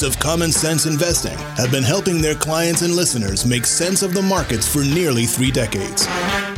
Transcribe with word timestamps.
hosts 0.00 0.16
of 0.16 0.22
Common 0.22 0.52
Sense 0.52 0.86
Investing 0.86 1.36
have 1.56 1.70
been 1.70 1.82
helping 1.82 2.20
their 2.20 2.34
clients 2.34 2.82
and 2.82 2.94
listeners 2.94 3.44
make 3.44 3.66
sense 3.66 4.02
of 4.02 4.14
the 4.14 4.22
markets 4.22 4.66
for 4.66 4.82
nearly 4.82 5.26
three 5.26 5.50
decades. 5.50 6.06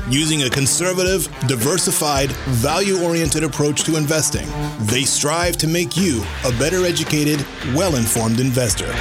Using 0.09 0.43
a 0.43 0.51
conservative, 0.51 1.29
diversified, 1.47 2.31
value 2.63 3.03
oriented 3.03 3.45
approach 3.45 3.85
to 3.85 3.97
investing, 3.97 4.49
they 4.87 5.03
strive 5.03 5.57
to 5.59 5.67
make 5.67 5.97
you 5.97 6.25
a 6.45 6.51
better 6.59 6.85
educated, 6.85 7.45
well 7.75 7.97
informed 7.97 8.41
investor. 8.41 8.93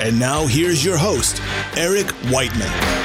And 0.00 0.18
now 0.18 0.46
here's 0.46 0.84
your 0.84 0.96
host, 0.96 1.40
Eric 1.76 2.10
Whiteman. 2.30 3.01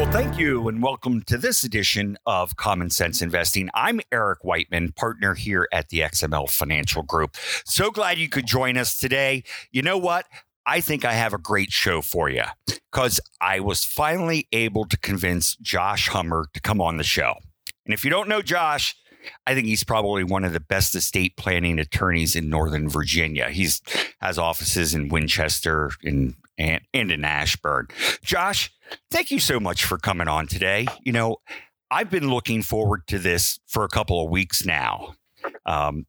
Well, 0.00 0.10
thank 0.12 0.38
you, 0.38 0.66
and 0.66 0.82
welcome 0.82 1.20
to 1.24 1.36
this 1.36 1.62
edition 1.62 2.16
of 2.24 2.56
Common 2.56 2.88
Sense 2.88 3.20
Investing. 3.20 3.68
I'm 3.74 4.00
Eric 4.10 4.42
Whiteman, 4.42 4.92
partner 4.92 5.34
here 5.34 5.68
at 5.74 5.90
the 5.90 5.98
XML 5.98 6.48
Financial 6.48 7.02
Group. 7.02 7.36
So 7.66 7.90
glad 7.90 8.16
you 8.16 8.30
could 8.30 8.46
join 8.46 8.78
us 8.78 8.96
today. 8.96 9.44
You 9.70 9.82
know 9.82 9.98
what? 9.98 10.24
I 10.64 10.80
think 10.80 11.04
I 11.04 11.12
have 11.12 11.34
a 11.34 11.38
great 11.38 11.70
show 11.70 12.00
for 12.00 12.30
you 12.30 12.44
because 12.90 13.20
I 13.42 13.60
was 13.60 13.84
finally 13.84 14.48
able 14.52 14.86
to 14.86 14.96
convince 14.96 15.54
Josh 15.56 16.08
Hummer 16.08 16.46
to 16.54 16.62
come 16.62 16.80
on 16.80 16.96
the 16.96 17.04
show. 17.04 17.34
And 17.84 17.92
if 17.92 18.02
you 18.02 18.10
don't 18.10 18.26
know 18.26 18.40
Josh, 18.40 18.96
I 19.46 19.52
think 19.52 19.66
he's 19.66 19.84
probably 19.84 20.24
one 20.24 20.44
of 20.44 20.54
the 20.54 20.60
best 20.60 20.94
estate 20.94 21.36
planning 21.36 21.78
attorneys 21.78 22.34
in 22.34 22.48
Northern 22.48 22.88
Virginia. 22.88 23.50
He's 23.50 23.82
has 24.22 24.38
offices 24.38 24.94
in 24.94 25.10
Winchester 25.10 25.90
and 26.02 26.36
and, 26.60 26.82
and 26.92 27.10
in 27.10 27.24
Ashburn. 27.24 27.88
Josh, 28.22 28.70
thank 29.10 29.30
you 29.30 29.40
so 29.40 29.58
much 29.58 29.84
for 29.84 29.98
coming 29.98 30.28
on 30.28 30.46
today. 30.46 30.86
You 31.02 31.12
know, 31.12 31.38
I've 31.90 32.10
been 32.10 32.30
looking 32.30 32.62
forward 32.62 33.06
to 33.08 33.18
this 33.18 33.58
for 33.66 33.84
a 33.84 33.88
couple 33.88 34.22
of 34.22 34.30
weeks 34.30 34.64
now. 34.64 35.14
Um, 35.64 36.06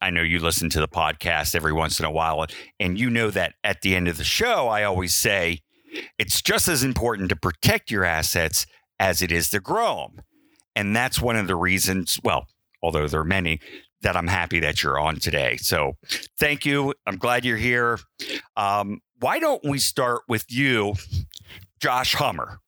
I 0.00 0.10
know 0.10 0.22
you 0.22 0.40
listen 0.40 0.70
to 0.70 0.80
the 0.80 0.88
podcast 0.88 1.54
every 1.54 1.72
once 1.72 2.00
in 2.00 2.06
a 2.06 2.10
while, 2.10 2.44
and 2.80 2.98
you 2.98 3.10
know 3.10 3.30
that 3.30 3.54
at 3.62 3.82
the 3.82 3.94
end 3.94 4.08
of 4.08 4.16
the 4.16 4.24
show, 4.24 4.68
I 4.68 4.82
always 4.84 5.14
say 5.14 5.60
it's 6.18 6.40
just 6.40 6.66
as 6.66 6.82
important 6.82 7.28
to 7.28 7.36
protect 7.36 7.90
your 7.90 8.04
assets 8.04 8.66
as 8.98 9.22
it 9.22 9.30
is 9.30 9.50
to 9.50 9.60
grow 9.60 10.08
them. 10.16 10.24
And 10.74 10.96
that's 10.96 11.20
one 11.20 11.36
of 11.36 11.46
the 11.46 11.56
reasons, 11.56 12.18
well, 12.24 12.46
although 12.82 13.06
there 13.06 13.20
are 13.20 13.24
many, 13.24 13.60
that 14.02 14.16
I'm 14.16 14.28
happy 14.28 14.60
that 14.60 14.82
you're 14.82 14.98
on 14.98 15.16
today. 15.16 15.58
So 15.58 15.96
thank 16.38 16.64
you. 16.64 16.94
I'm 17.06 17.16
glad 17.16 17.44
you're 17.44 17.56
here. 17.58 17.98
Um, 18.56 19.00
why 19.20 19.38
don't 19.38 19.62
we 19.64 19.78
start 19.78 20.22
with 20.28 20.46
you, 20.48 20.94
Josh 21.78 22.14
Hummer? 22.14 22.60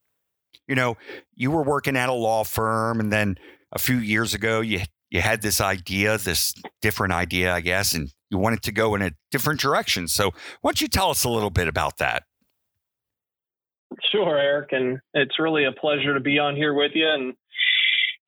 You 0.68 0.74
know, 0.74 0.96
you 1.34 1.50
were 1.50 1.62
working 1.62 1.96
at 1.96 2.08
a 2.08 2.12
law 2.12 2.44
firm, 2.44 3.00
and 3.00 3.12
then 3.12 3.36
a 3.72 3.78
few 3.78 3.96
years 3.96 4.34
ago, 4.34 4.60
you 4.60 4.80
you 5.10 5.20
had 5.20 5.42
this 5.42 5.60
idea, 5.60 6.16
this 6.16 6.54
different 6.80 7.12
idea, 7.12 7.52
I 7.52 7.60
guess, 7.60 7.92
and 7.92 8.10
you 8.30 8.38
wanted 8.38 8.62
to 8.62 8.72
go 8.72 8.94
in 8.94 9.02
a 9.02 9.10
different 9.30 9.60
direction. 9.60 10.08
So, 10.08 10.30
why 10.60 10.70
don't 10.70 10.80
you 10.80 10.88
tell 10.88 11.10
us 11.10 11.24
a 11.24 11.28
little 11.28 11.50
bit 11.50 11.68
about 11.68 11.98
that? 11.98 12.22
Sure, 14.10 14.38
Eric, 14.38 14.70
and 14.72 15.00
it's 15.12 15.38
really 15.38 15.64
a 15.64 15.72
pleasure 15.72 16.14
to 16.14 16.20
be 16.20 16.38
on 16.38 16.56
here 16.56 16.72
with 16.72 16.92
you. 16.94 17.06
And 17.06 17.34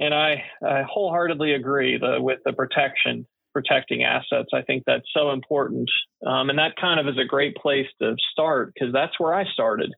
and 0.01 0.13
I, 0.13 0.45
I 0.63 0.83
wholeheartedly 0.83 1.55
agree 1.55 1.99
the, 1.99 2.21
with 2.21 2.41
the 2.45 2.53
protection 2.53 3.27
protecting 3.55 4.03
assets. 4.03 4.51
I 4.53 4.61
think 4.63 4.83
that's 4.85 5.07
so 5.15 5.31
important. 5.31 5.89
Um, 6.27 6.51
and 6.51 6.59
that 6.59 6.77
kind 6.79 7.01
of 7.01 7.09
is 7.09 7.19
a 7.19 7.27
great 7.27 7.57
place 7.57 7.87
to 8.03 8.17
start 8.33 8.75
because 8.75 8.93
that's 8.93 9.19
where 9.19 9.33
I 9.33 9.45
started. 9.51 9.93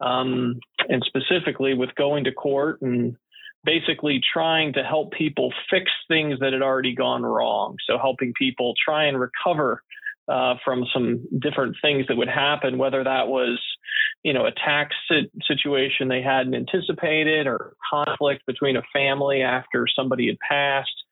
Um, 0.00 0.60
and 0.88 1.04
specifically 1.06 1.74
with 1.74 1.94
going 1.94 2.24
to 2.24 2.32
court 2.32 2.80
and 2.82 3.16
basically 3.64 4.20
trying 4.32 4.74
to 4.74 4.82
help 4.82 5.12
people 5.12 5.52
fix 5.70 5.90
things 6.08 6.38
that 6.40 6.52
had 6.52 6.62
already 6.62 6.94
gone 6.94 7.22
wrong. 7.22 7.76
So 7.88 7.98
helping 7.98 8.32
people 8.38 8.74
try 8.84 9.04
and 9.06 9.18
recover 9.18 9.82
uh, 10.28 10.54
from 10.64 10.84
some 10.92 11.26
different 11.40 11.76
things 11.82 12.06
that 12.08 12.16
would 12.16 12.28
happen, 12.28 12.78
whether 12.78 13.04
that 13.04 13.28
was, 13.28 13.60
you 14.22 14.32
know, 14.32 14.46
a 14.46 14.52
tax 14.52 14.94
situation 15.46 16.08
they 16.08 16.22
hadn't 16.22 16.54
anticipated 16.54 17.46
or 17.46 17.74
conflict 17.90 18.42
between 18.46 18.76
a 18.76 18.82
family 18.92 19.42
after 19.42 19.86
somebody 19.86 20.26
had 20.26 20.38
passed, 20.38 21.04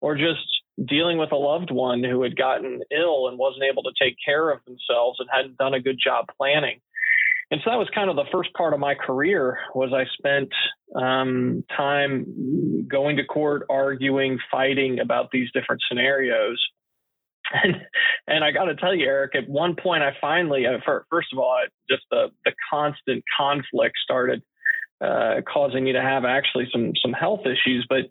or 0.00 0.14
just 0.16 0.46
dealing 0.84 1.18
with 1.18 1.32
a 1.32 1.36
loved 1.36 1.70
one 1.70 2.02
who 2.02 2.22
had 2.22 2.36
gotten 2.36 2.80
ill 2.90 3.28
and 3.28 3.38
wasn't 3.38 3.64
able 3.70 3.82
to 3.82 3.92
take 4.00 4.16
care 4.24 4.50
of 4.50 4.64
themselves 4.64 5.18
and 5.18 5.28
hadn't 5.32 5.58
done 5.58 5.74
a 5.74 5.80
good 5.80 5.98
job 6.02 6.26
planning. 6.36 6.80
And 7.50 7.60
so 7.64 7.70
that 7.70 7.78
was 7.78 7.88
kind 7.92 8.08
of 8.08 8.16
the 8.16 8.30
first 8.30 8.52
part 8.54 8.74
of 8.74 8.80
my 8.80 8.94
career 8.94 9.58
was 9.74 9.92
I 9.92 10.04
spent 10.16 10.50
um, 10.94 11.64
time 11.76 12.86
going 12.88 13.16
to 13.16 13.24
court, 13.24 13.66
arguing, 13.68 14.38
fighting 14.50 15.00
about 15.00 15.30
these 15.32 15.50
different 15.52 15.82
scenarios. 15.88 16.62
And, 17.52 17.74
and 18.28 18.44
I 18.44 18.52
got 18.52 18.66
to 18.66 18.76
tell 18.76 18.94
you, 18.94 19.06
Eric, 19.06 19.34
at 19.34 19.48
one 19.48 19.74
point 19.74 20.04
I 20.04 20.12
finally, 20.20 20.66
uh, 20.66 20.78
first 21.10 21.28
of 21.32 21.40
all, 21.40 21.58
just 21.90 22.04
the, 22.08 22.28
the 22.44 22.52
constant 22.70 23.24
conflict 23.36 23.96
started 24.04 24.40
uh, 25.00 25.40
causing 25.50 25.84
me 25.84 25.92
to 25.92 26.02
have 26.02 26.24
actually 26.24 26.68
some 26.72 26.92
some 27.00 27.12
health 27.12 27.40
issues. 27.46 27.86
But 27.88 28.10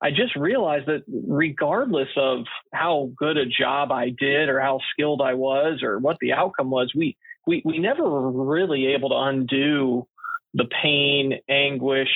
I 0.00 0.10
just 0.10 0.36
realized 0.36 0.86
that 0.86 1.02
regardless 1.08 2.08
of 2.16 2.44
how 2.72 3.10
good 3.16 3.36
a 3.36 3.46
job 3.46 3.90
I 3.90 4.10
did 4.10 4.48
or 4.48 4.60
how 4.60 4.80
skilled 4.92 5.20
I 5.20 5.34
was 5.34 5.82
or 5.82 5.98
what 5.98 6.18
the 6.20 6.32
outcome 6.32 6.70
was, 6.70 6.92
we 6.94 7.16
we 7.46 7.62
we 7.64 7.78
never 7.78 8.08
were 8.08 8.30
really 8.30 8.86
able 8.94 9.08
to 9.10 9.16
undo 9.16 10.06
the 10.54 10.66
pain, 10.82 11.40
anguish, 11.48 12.10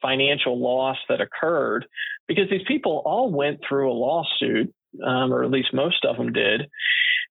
financial 0.00 0.60
loss 0.60 0.96
that 1.08 1.20
occurred 1.20 1.86
because 2.28 2.48
these 2.50 2.66
people 2.66 3.02
all 3.04 3.30
went 3.30 3.60
through 3.66 3.90
a 3.90 3.92
lawsuit, 3.92 4.72
um, 5.04 5.32
or 5.32 5.42
at 5.44 5.50
least 5.50 5.74
most 5.74 6.04
of 6.04 6.16
them 6.16 6.32
did. 6.32 6.62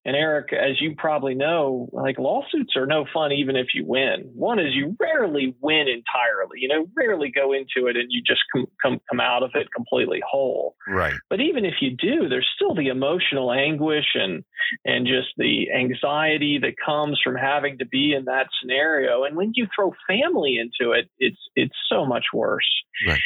And 0.06 0.14
Eric, 0.14 0.52
as 0.52 0.80
you 0.80 0.94
probably 0.96 1.34
know, 1.34 1.88
like 1.92 2.16
lawsuits 2.16 2.76
are 2.76 2.86
no 2.86 3.06
fun 3.12 3.32
even 3.32 3.56
if 3.56 3.74
you 3.74 3.84
win. 3.84 4.30
One 4.36 4.60
is 4.60 4.72
you 4.72 4.96
rarely 5.00 5.56
win 5.60 5.88
entirely. 5.88 6.60
You 6.60 6.68
know, 6.68 6.86
rarely 6.96 7.32
go 7.34 7.52
into 7.52 7.88
it 7.88 7.96
and 7.96 8.06
you 8.10 8.22
just 8.24 8.42
come 8.52 8.66
come 8.80 9.00
come 9.10 9.18
out 9.18 9.42
of 9.42 9.50
it 9.56 9.66
completely 9.74 10.22
whole. 10.24 10.76
Right. 10.86 11.16
But 11.28 11.40
even 11.40 11.64
if 11.64 11.74
you 11.80 11.90
do, 11.90 12.28
there's 12.28 12.48
still 12.54 12.72
the 12.72 12.86
emotional 12.86 13.52
anguish 13.52 14.14
and 14.14 14.44
and 14.84 15.08
just 15.08 15.30
the 15.38 15.72
anxiety 15.76 16.60
that 16.62 16.74
comes 16.84 17.20
from 17.22 17.34
having 17.34 17.78
to 17.78 17.86
be 17.86 18.14
in 18.14 18.26
that 18.26 18.46
scenario. 18.60 19.24
And 19.24 19.36
when 19.36 19.50
you 19.56 19.66
throw 19.74 19.92
family 20.06 20.56
into 20.56 20.92
it, 20.92 21.10
it's 21.18 21.40
it's 21.56 21.76
so 21.90 22.06
much 22.06 22.26
worse. 22.32 22.70
Right. 23.08 23.20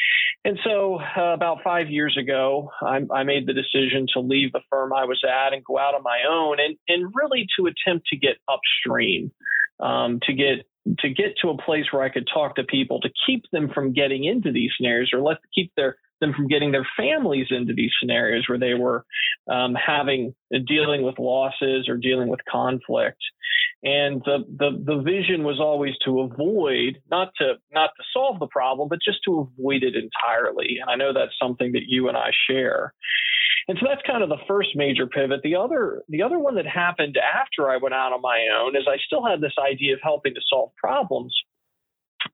And 0.45 0.59
so, 0.65 0.99
uh, 0.99 1.35
about 1.35 1.59
five 1.63 1.91
years 1.91 2.17
ago, 2.19 2.71
I, 2.81 3.01
I, 3.13 3.25
made 3.25 3.47
the 3.47 3.53
decision 3.53 4.07
to 4.15 4.21
leave 4.21 4.53
the 4.53 4.63
firm 4.71 4.91
I 4.91 5.05
was 5.05 5.23
at 5.23 5.53
and 5.53 5.63
go 5.63 5.79
out 5.79 5.95
on 5.95 6.03
my 6.03 6.21
own, 6.29 6.57
and 6.59 6.77
and 6.89 7.13
really 7.15 7.47
to 7.59 7.67
attempt 7.67 8.07
to 8.07 8.17
get 8.17 8.39
upstream, 8.49 9.33
um, 9.81 10.19
to 10.23 10.33
get 10.33 10.65
to 11.01 11.11
get 11.11 11.35
to 11.43 11.51
a 11.51 11.59
place 11.59 11.85
where 11.91 12.03
I 12.03 12.09
could 12.09 12.27
talk 12.33 12.57
to 12.57 12.65
people 12.65 13.01
to 13.03 13.11
keep 13.27 13.45
them 13.53 13.69
from 13.75 13.93
getting 13.93 14.25
into 14.25 14.51
these 14.51 14.71
snares 14.79 15.11
or 15.13 15.21
let 15.21 15.39
keep 15.55 15.73
their 15.77 15.97
them 16.21 16.33
from 16.35 16.49
getting 16.49 16.73
their 16.73 16.87
families 16.97 17.49
into 17.51 17.75
these 17.75 17.91
scenarios 18.01 18.49
where 18.49 18.59
they 18.59 18.75
were 18.75 19.05
um, 19.51 19.75
having 19.75 20.35
dealing 20.67 21.03
with 21.03 21.19
losses 21.19 21.89
or 21.89 21.97
dealing 21.97 22.29
with 22.29 22.41
conflict. 22.51 23.19
And 23.83 24.21
the, 24.27 24.45
the 24.59 24.71
the 24.85 25.03
vision 25.03 25.43
was 25.43 25.59
always 25.59 25.95
to 26.05 26.21
avoid 26.21 26.99
not 27.11 27.33
to 27.39 27.55
not 27.73 27.91
to 27.97 28.05
solve 28.13 28.39
the 28.39 28.47
problem, 28.47 28.89
but 28.89 28.99
just 29.03 29.21
to 29.25 29.41
avoid 29.41 29.83
it 29.83 29.95
entirely. 29.95 30.79
And 30.81 30.91
I 30.91 30.97
know 30.97 31.13
that's 31.15 31.39
something 31.41 31.73
that 31.73 31.89
you 31.89 32.09
and 32.09 32.17
I 32.17 32.31
share. 32.49 32.93
And 33.69 33.79
so 33.81 33.87
that's 33.89 34.03
kind 34.07 34.23
of 34.23 34.29
the 34.29 34.45
first 34.47 34.71
major 34.75 35.07
pivot. 35.07 35.41
The 35.43 35.57
other 35.57 36.03
the 36.09 36.23
other 36.23 36.39
one 36.39 36.57
that 36.57 36.67
happened 36.67 37.17
after 37.17 37.71
I 37.71 37.79
went 37.79 37.95
out 37.95 38.13
on 38.13 38.21
my 38.21 38.49
own 38.61 38.77
is 38.77 38.85
I 38.87 38.99
still 39.07 39.25
had 39.25 39.41
this 39.41 39.55
idea 39.59 39.95
of 39.95 40.01
helping 40.03 40.35
to 40.35 40.41
solve 40.51 40.73
problems 40.77 41.35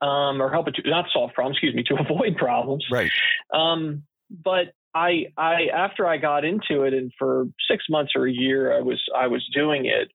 um, 0.00 0.40
or 0.40 0.50
help 0.50 0.68
it 0.68 0.74
to 0.76 0.88
not 0.88 1.06
solve 1.12 1.32
problems, 1.32 1.56
excuse 1.56 1.74
me, 1.74 1.84
to 1.84 1.96
avoid 2.00 2.36
problems. 2.36 2.84
Right. 2.90 3.10
Um, 3.52 4.02
but 4.30 4.74
I, 4.94 5.26
I, 5.36 5.66
after 5.74 6.06
I 6.06 6.16
got 6.16 6.44
into 6.44 6.82
it, 6.82 6.94
and 6.94 7.12
for 7.18 7.46
six 7.70 7.84
months 7.90 8.12
or 8.16 8.26
a 8.26 8.32
year, 8.32 8.76
I 8.76 8.80
was, 8.80 9.02
I 9.16 9.26
was 9.26 9.46
doing 9.54 9.86
it. 9.86 10.10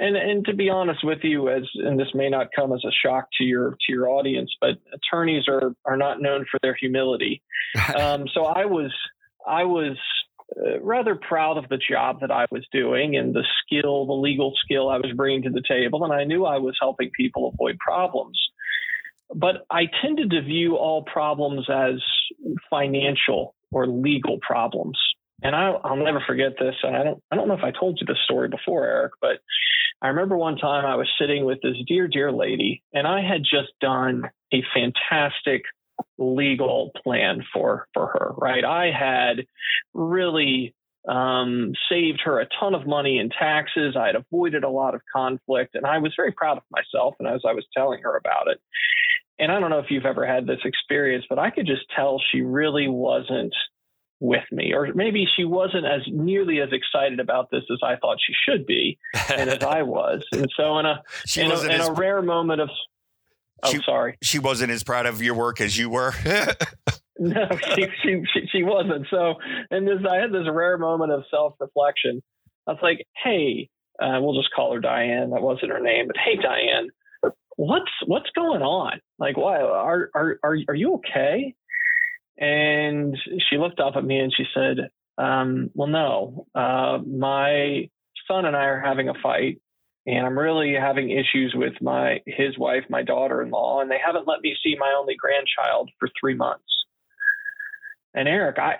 And, 0.00 0.16
and 0.16 0.44
to 0.46 0.54
be 0.54 0.70
honest 0.70 1.04
with 1.04 1.18
you, 1.22 1.48
as 1.48 1.62
and 1.74 2.00
this 2.00 2.08
may 2.14 2.28
not 2.28 2.48
come 2.56 2.72
as 2.72 2.82
a 2.84 2.90
shock 2.90 3.28
to 3.38 3.44
your 3.44 3.72
to 3.72 3.92
your 3.92 4.08
audience, 4.08 4.50
but 4.60 4.78
attorneys 4.92 5.44
are 5.48 5.74
are 5.84 5.96
not 5.96 6.20
known 6.20 6.44
for 6.50 6.58
their 6.60 6.74
humility. 6.74 7.42
um, 7.96 8.24
so 8.34 8.46
I 8.46 8.64
was, 8.64 8.90
I 9.46 9.64
was 9.64 9.96
uh, 10.56 10.80
rather 10.80 11.14
proud 11.14 11.56
of 11.56 11.68
the 11.68 11.78
job 11.78 12.20
that 12.20 12.32
I 12.32 12.46
was 12.50 12.66
doing 12.72 13.16
and 13.16 13.34
the 13.34 13.44
skill, 13.64 14.06
the 14.06 14.12
legal 14.12 14.54
skill 14.64 14.88
I 14.88 14.96
was 14.96 15.12
bringing 15.14 15.42
to 15.42 15.50
the 15.50 15.62
table, 15.66 16.04
and 16.04 16.12
I 16.12 16.24
knew 16.24 16.44
I 16.44 16.58
was 16.58 16.76
helping 16.80 17.10
people 17.16 17.52
avoid 17.54 17.78
problems 17.78 18.38
but 19.34 19.66
I 19.70 19.82
tended 20.02 20.30
to 20.30 20.42
view 20.42 20.76
all 20.76 21.02
problems 21.02 21.68
as 21.70 22.02
financial 22.70 23.54
or 23.70 23.86
legal 23.86 24.38
problems. 24.40 24.98
And 25.42 25.56
I, 25.56 25.70
will 25.70 26.04
never 26.04 26.22
forget 26.24 26.52
this. 26.58 26.76
And 26.82 26.96
I 26.96 27.02
don't, 27.02 27.22
I 27.30 27.36
don't 27.36 27.48
know 27.48 27.54
if 27.54 27.64
I 27.64 27.72
told 27.72 27.98
you 28.00 28.06
this 28.06 28.22
story 28.24 28.48
before, 28.48 28.84
Eric, 28.84 29.12
but 29.20 29.38
I 30.00 30.08
remember 30.08 30.36
one 30.36 30.56
time 30.56 30.84
I 30.84 30.96
was 30.96 31.08
sitting 31.18 31.44
with 31.44 31.58
this 31.62 31.76
dear, 31.86 32.08
dear 32.08 32.32
lady, 32.32 32.82
and 32.92 33.06
I 33.06 33.22
had 33.22 33.42
just 33.42 33.72
done 33.80 34.24
a 34.52 34.62
fantastic 34.74 35.62
legal 36.18 36.90
plan 37.02 37.44
for 37.52 37.86
for 37.94 38.08
her. 38.08 38.32
Right, 38.36 38.64
I 38.64 38.90
had 38.90 39.46
really 39.94 40.74
um, 41.08 41.72
saved 41.88 42.20
her 42.24 42.40
a 42.40 42.48
ton 42.58 42.74
of 42.74 42.86
money 42.86 43.18
in 43.18 43.30
taxes. 43.30 43.96
I 43.96 44.06
had 44.06 44.16
avoided 44.16 44.64
a 44.64 44.68
lot 44.68 44.94
of 44.94 45.02
conflict, 45.14 45.74
and 45.74 45.86
I 45.86 45.98
was 45.98 46.12
very 46.16 46.32
proud 46.32 46.56
of 46.56 46.64
myself. 46.70 47.14
And 47.18 47.28
as 47.28 47.42
I 47.46 47.52
was 47.52 47.66
telling 47.76 48.00
her 48.02 48.16
about 48.16 48.48
it, 48.48 48.60
and 49.42 49.52
I 49.52 49.60
don't 49.60 49.70
know 49.70 49.80
if 49.80 49.90
you've 49.90 50.06
ever 50.06 50.26
had 50.26 50.46
this 50.46 50.60
experience, 50.64 51.24
but 51.28 51.38
I 51.38 51.50
could 51.50 51.66
just 51.66 51.82
tell 51.94 52.20
she 52.30 52.42
really 52.42 52.88
wasn't 52.88 53.54
with 54.20 54.44
me, 54.52 54.72
or 54.72 54.94
maybe 54.94 55.26
she 55.36 55.44
wasn't 55.44 55.84
as 55.84 56.02
nearly 56.06 56.60
as 56.60 56.68
excited 56.72 57.18
about 57.18 57.50
this 57.50 57.64
as 57.72 57.78
I 57.82 57.96
thought 57.96 58.18
she 58.24 58.34
should 58.48 58.66
be, 58.66 58.98
and 59.36 59.50
as 59.50 59.62
I 59.62 59.82
was. 59.82 60.24
And 60.32 60.48
so, 60.56 60.78
in 60.78 60.86
a 60.86 61.02
in, 61.36 61.50
a, 61.50 61.60
in 61.62 61.80
a 61.80 61.92
rare 61.92 62.22
moment 62.22 62.60
of 62.60 62.70
Oh, 63.62 63.70
she, 63.70 63.80
sorry. 63.84 64.18
She 64.22 64.38
wasn't 64.38 64.72
as 64.72 64.82
proud 64.82 65.06
of 65.06 65.22
your 65.22 65.34
work 65.34 65.60
as 65.60 65.76
you 65.78 65.88
were. 65.88 66.12
no, 67.18 67.48
she, 67.74 67.86
she, 68.02 68.22
she 68.32 68.48
she 68.50 68.62
wasn't. 68.64 69.06
So, 69.10 69.34
and 69.70 69.86
this 69.86 69.98
I 70.08 70.16
had 70.16 70.32
this 70.32 70.48
rare 70.50 70.78
moment 70.78 71.12
of 71.12 71.24
self 71.30 71.54
reflection. 71.60 72.22
I 72.66 72.72
was 72.72 72.80
like, 72.82 73.06
"Hey, 73.22 73.70
uh, 74.00 74.18
we'll 74.20 74.40
just 74.40 74.52
call 74.54 74.74
her 74.74 74.80
Diane. 74.80 75.30
That 75.30 75.42
wasn't 75.42 75.70
her 75.72 75.80
name, 75.80 76.08
but 76.08 76.16
hey, 76.16 76.36
Diane, 76.36 76.88
what's 77.56 77.90
what's 78.06 78.30
going 78.34 78.62
on? 78.62 79.00
Like, 79.18 79.36
why 79.36 79.60
are 79.60 80.10
are 80.14 80.38
are 80.42 80.56
are 80.68 80.74
you 80.74 80.94
okay?" 80.94 81.54
And 82.38 83.16
she 83.50 83.58
looked 83.58 83.80
up 83.80 83.94
at 83.96 84.04
me 84.04 84.18
and 84.18 84.32
she 84.34 84.44
said, 84.54 84.90
um, 85.18 85.70
"Well, 85.74 85.88
no, 85.88 86.46
uh, 86.54 86.98
my 87.06 87.88
son 88.28 88.44
and 88.44 88.56
I 88.56 88.64
are 88.64 88.80
having 88.80 89.08
a 89.08 89.14
fight, 89.22 89.60
and 90.06 90.26
I'm 90.26 90.38
really 90.38 90.74
having 90.74 91.10
issues 91.10 91.52
with 91.54 91.74
my 91.80 92.20
his 92.26 92.58
wife, 92.58 92.84
my 92.88 93.02
daughter-in-law, 93.02 93.80
and 93.80 93.90
they 93.90 94.00
haven't 94.04 94.26
let 94.26 94.40
me 94.40 94.56
see 94.62 94.76
my 94.78 94.94
only 94.98 95.14
grandchild 95.16 95.90
for 95.98 96.08
three 96.20 96.34
months." 96.34 96.64
And 98.14 98.28
Eric, 98.28 98.58
I 98.58 98.78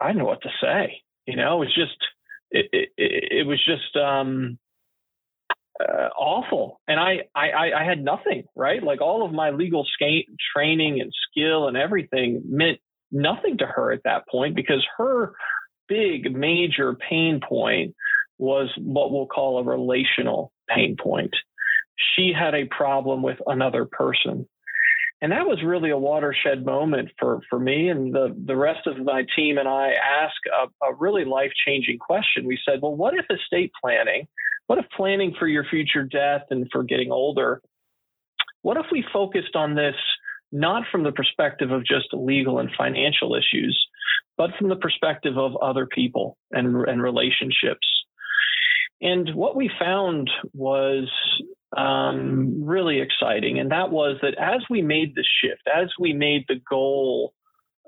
I 0.00 0.08
don't 0.08 0.18
know 0.18 0.24
what 0.24 0.42
to 0.42 0.50
say. 0.60 1.02
You 1.26 1.36
know, 1.36 1.56
it 1.56 1.66
was 1.66 1.74
just 1.74 1.98
it 2.50 2.66
it, 2.72 2.88
it 2.96 3.46
was 3.46 3.62
just 3.64 3.96
um, 3.96 4.58
uh, 5.80 6.08
awful, 6.18 6.80
and 6.86 7.00
I, 7.00 7.22
I 7.34 7.72
I 7.72 7.84
had 7.84 8.02
nothing 8.02 8.44
right. 8.54 8.82
Like 8.82 9.00
all 9.00 9.24
of 9.24 9.32
my 9.32 9.50
legal 9.50 9.84
training 10.54 11.00
and 11.00 11.12
skill 11.30 11.66
and 11.66 11.76
everything 11.76 12.42
meant 12.46 12.78
nothing 13.10 13.58
to 13.58 13.66
her 13.66 13.92
at 13.92 14.02
that 14.04 14.28
point 14.28 14.56
because 14.56 14.84
her 14.98 15.34
big 15.88 16.34
major 16.34 16.94
pain 16.94 17.40
point 17.46 17.94
was 18.38 18.70
what 18.78 19.12
we'll 19.12 19.26
call 19.26 19.58
a 19.58 19.64
relational 19.64 20.52
pain 20.68 20.96
point. 21.00 21.34
She 22.14 22.32
had 22.36 22.54
a 22.54 22.66
problem 22.66 23.22
with 23.22 23.38
another 23.46 23.84
person. 23.84 24.48
And 25.22 25.32
that 25.32 25.46
was 25.46 25.62
really 25.64 25.90
a 25.90 25.96
watershed 25.96 26.66
moment 26.66 27.10
for, 27.18 27.40
for 27.48 27.58
me 27.58 27.88
and 27.88 28.12
the, 28.12 28.36
the 28.44 28.56
rest 28.56 28.86
of 28.86 28.98
my 28.98 29.24
team 29.36 29.56
and 29.56 29.68
I 29.68 29.92
asked 29.92 30.34
a, 30.52 30.86
a 30.86 30.94
really 30.98 31.24
life 31.24 31.52
changing 31.66 31.98
question. 31.98 32.44
We 32.44 32.58
said, 32.68 32.80
well, 32.82 32.94
what 32.94 33.14
if 33.14 33.24
estate 33.30 33.72
planning, 33.80 34.26
what 34.66 34.78
if 34.78 34.86
planning 34.96 35.34
for 35.38 35.46
your 35.46 35.64
future 35.64 36.04
death 36.04 36.42
and 36.50 36.66
for 36.72 36.82
getting 36.82 37.10
older, 37.10 37.60
what 38.62 38.76
if 38.76 38.86
we 38.90 39.04
focused 39.12 39.54
on 39.54 39.74
this 39.74 39.94
not 40.50 40.84
from 40.90 41.02
the 41.02 41.12
perspective 41.12 41.70
of 41.70 41.84
just 41.84 42.06
legal 42.12 42.58
and 42.58 42.70
financial 42.76 43.34
issues, 43.34 43.78
but 44.36 44.50
from 44.58 44.68
the 44.68 44.76
perspective 44.76 45.36
of 45.36 45.56
other 45.56 45.86
people 45.86 46.38
and, 46.50 46.88
and 46.88 47.02
relationships? 47.02 47.86
And 49.00 49.34
what 49.34 49.56
we 49.56 49.70
found 49.78 50.30
was 50.54 51.10
um, 51.76 52.64
really 52.64 53.00
exciting. 53.00 53.58
And 53.58 53.70
that 53.70 53.90
was 53.90 54.16
that 54.22 54.38
as 54.38 54.62
we 54.70 54.80
made 54.80 55.14
the 55.14 55.24
shift, 55.42 55.62
as 55.74 55.90
we 55.98 56.12
made 56.12 56.44
the 56.48 56.60
goal, 56.68 57.34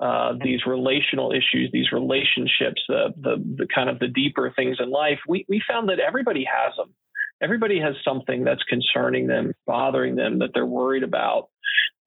uh, 0.00 0.34
these 0.43 0.60
relational 0.66 1.32
issues, 1.32 1.70
these 1.72 1.90
relationships, 1.93 2.82
the, 2.88 3.14
the, 3.16 3.37
the 3.58 3.66
kind 3.75 3.88
of 3.88 3.98
the 3.98 4.08
deeper 4.08 4.52
things 4.54 4.76
in 4.78 4.90
life, 4.90 5.19
we, 5.26 5.46
we 5.48 5.62
found 5.66 5.88
that 5.88 5.98
everybody 6.00 6.44
has 6.44 6.75
them. 6.76 6.94
Everybody 7.43 7.81
has 7.81 7.94
something 8.04 8.44
that's 8.44 8.62
concerning 8.64 9.26
them, 9.26 9.52
bothering 9.66 10.16
them, 10.16 10.38
that 10.38 10.50
they're 10.54 10.66
worried 10.66 11.02
about. 11.02 11.48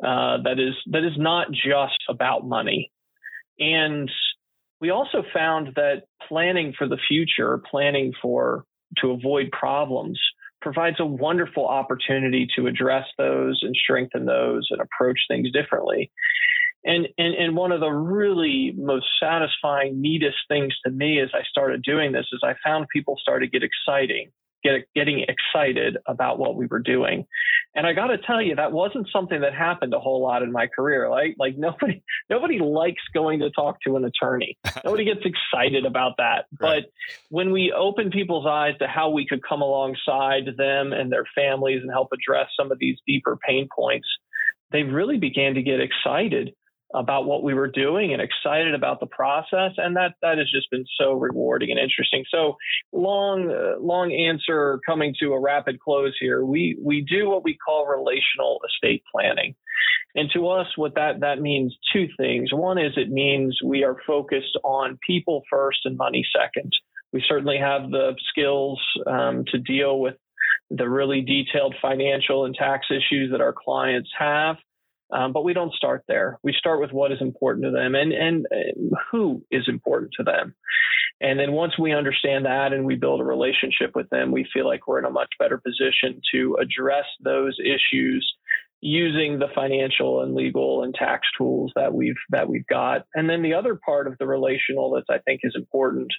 Uh, 0.04 0.42
that 0.44 0.60
is 0.60 0.74
that 0.88 1.04
is 1.04 1.18
not 1.18 1.52
just 1.52 2.04
about 2.08 2.48
money. 2.48 2.92
And 3.60 4.10
we 4.80 4.90
also 4.92 5.24
found 5.34 5.74
that 5.76 6.04
planning 6.28 6.74
for 6.78 6.88
the 6.88 6.98
future, 7.08 7.62
planning 7.70 8.14
for 8.22 8.64
to 9.00 9.12
avoid 9.12 9.52
problems, 9.52 10.20
provides 10.62 10.98
a 11.00 11.06
wonderful 11.06 11.68
opportunity 11.68 12.48
to 12.56 12.68
address 12.68 13.06
those 13.18 13.60
and 13.62 13.76
strengthen 13.76 14.26
those 14.26 14.68
and 14.72 14.82
approach 14.82 15.20
things 15.28 15.52
differently. 15.52 16.12
And, 16.84 17.08
and, 17.18 17.34
and 17.36 17.56
one 17.56 17.72
of 17.72 17.82
the 17.82 17.90
really 17.90 18.74
most 18.78 19.06
satisfying, 19.22 20.02
neatest 20.02 20.38
things 20.48 20.74
to 20.86 20.92
me 20.92 21.20
as 21.20 21.30
I 21.34 21.44
started 21.50 21.84
doing 21.84 22.12
this 22.12 22.26
is 22.32 22.42
I 22.44 22.54
found 22.64 22.88
people 22.94 23.16
started 23.22 23.52
to 23.52 23.60
get 23.60 23.68
exciting 23.68 24.32
get, 24.64 24.88
getting 24.96 25.26
excited 25.28 25.98
about 26.08 26.40
what 26.40 26.56
we 26.56 26.68
were 26.68 26.80
doing. 26.80 27.26
And 27.76 27.86
I 27.86 27.94
got 27.94 28.08
to 28.08 28.18
tell 28.18 28.42
you, 28.42 28.56
that 28.56 28.72
wasn't 28.72 29.08
something 29.14 29.42
that 29.42 29.54
happened 29.54 29.94
a 29.94 30.00
whole 30.00 30.22
lot 30.22 30.42
in 30.42 30.52
my 30.52 30.68
career. 30.68 31.10
Like, 31.10 31.36
like 31.38 31.56
nobody, 31.58 32.04
nobody 32.30 32.60
likes 32.60 33.02
going 33.14 33.40
to 33.40 33.52
talk 33.52 33.78
to 33.86 33.96
an 33.96 34.06
attorney. 34.06 34.58
nobody 34.86 35.06
gets 35.06 35.22
excited 35.24 35.86
about 35.86 36.14
that. 36.18 36.46
Right. 36.60 36.84
But 36.84 36.92
when 37.30 37.52
we 37.52 37.74
open 37.76 38.12
people's 38.12 38.48
eyes 38.48 38.74
to 38.80 38.88
how 38.88 39.12
we 39.12 39.28
could 39.28 39.42
come 39.48 39.62
alongside 39.62 40.46
them 40.58 40.94
and 40.94 41.12
their 41.12 41.26
families 41.36 41.82
and 41.82 41.92
help 41.92 42.10
address 42.14 42.48
some 42.60 42.72
of 42.72 42.80
these 42.80 42.98
deeper 43.08 43.38
pain 43.48 43.68
points, 43.76 44.08
they 44.72 44.84
really 44.84 45.18
began 45.18 45.56
to 45.56 45.62
get 45.62 45.80
excited 45.80 46.54
about 46.94 47.26
what 47.26 47.44
we 47.44 47.54
were 47.54 47.68
doing 47.68 48.14
and 48.14 48.22
excited 48.22 48.74
about 48.74 49.00
the 49.00 49.06
process 49.06 49.72
and 49.78 49.96
that 49.96 50.16
that 50.22 50.38
has 50.40 50.50
just 50.50 50.70
been 50.72 50.86
so 51.00 51.14
rewarding 51.14 51.70
and 51.70 51.80
interesting. 51.80 52.24
So 52.32 52.58
long 52.92 53.52
uh, 53.52 53.80
long 53.80 54.12
answer 54.12 54.80
coming 54.86 55.14
to 55.20 55.34
a 55.34 55.40
rapid 55.40 55.80
close 55.80 56.16
here. 56.20 56.44
We 56.44 56.78
we 56.82 57.02
do 57.02 57.30
what 57.30 57.44
we 57.44 57.58
call 57.58 57.86
relational 57.86 58.60
estate 58.66 59.04
planning. 59.12 59.56
And 60.16 60.30
to 60.34 60.48
us 60.48 60.68
what 60.76 60.96
that 60.96 61.20
that 61.20 61.40
means 61.40 61.78
two 61.94 62.08
things. 62.18 62.52
One 62.52 62.80
is 62.80 62.94
it 62.98 63.12
means 63.12 63.60
we 63.64 63.84
are 63.84 63.98
focused 64.08 64.58
on 64.64 64.98
people 65.06 65.44
first 65.50 65.80
and 65.86 65.96
money 65.96 66.26
second. 66.36 66.74
We 67.14 67.24
certainly 67.28 67.58
have 67.60 67.90
the 67.92 68.16
skills 68.30 68.82
um, 69.06 69.46
to 69.52 69.60
deal 69.60 70.00
with 70.00 70.16
the 70.72 70.90
really 70.90 71.22
detailed 71.22 71.76
financial 71.82 72.46
and 72.46 72.56
tax 72.56 72.88
issues 72.92 73.32
that 73.32 73.42
our 73.42 73.54
clients 73.54 74.10
have 74.18 74.58
um, 75.12 75.34
but 75.34 75.44
we 75.44 75.54
don't 75.54 75.74
start 75.74 76.04
there. 76.08 76.40
We 76.44 76.54
start 76.54 76.80
with 76.80 76.92
what 76.92 77.12
is 77.12 77.22
important 77.22 77.66
to 77.66 77.72
them 77.72 77.96
and, 77.96 78.14
and 78.14 78.46
uh, 78.52 78.96
who 79.12 79.44
is 79.52 79.68
important 79.68 80.12
to 80.18 80.24
them. 80.24 80.56
And 81.22 81.40
then 81.40 81.52
once 81.52 81.78
we 81.78 81.94
understand 81.94 82.46
that 82.46 82.72
and 82.72 82.86
we 82.86 82.96
build 82.96 83.20
a 83.20 83.26
relationship 83.26 83.92
with 83.94 84.10
them, 84.10 84.32
we 84.32 84.48
feel 84.54 84.66
like 84.66 84.88
we're 84.88 85.00
in 85.00 85.06
a 85.06 85.10
much 85.10 85.30
better 85.38 85.58
position 85.58 86.22
to 86.34 86.58
address 86.62 87.06
those 87.24 87.58
issues 87.60 88.36
using 88.82 89.40
the 89.40 89.50
financial 89.54 90.22
and 90.22 90.34
legal 90.34 90.84
and 90.84 90.94
tax 90.94 91.28
tools 91.38 91.72
that 91.76 91.94
we've 91.94 92.16
that 92.30 92.48
we've 92.48 92.68
got. 92.68 93.06
And 93.14 93.30
then 93.30 93.42
the 93.42 93.54
other 93.54 93.76
part 93.76 94.08
of 94.08 94.18
the 94.18 94.28
relational 94.28 94.92
that 94.92 95.14
I 95.14 95.20
think 95.20 95.42
is 95.44 95.56
important 95.56 96.14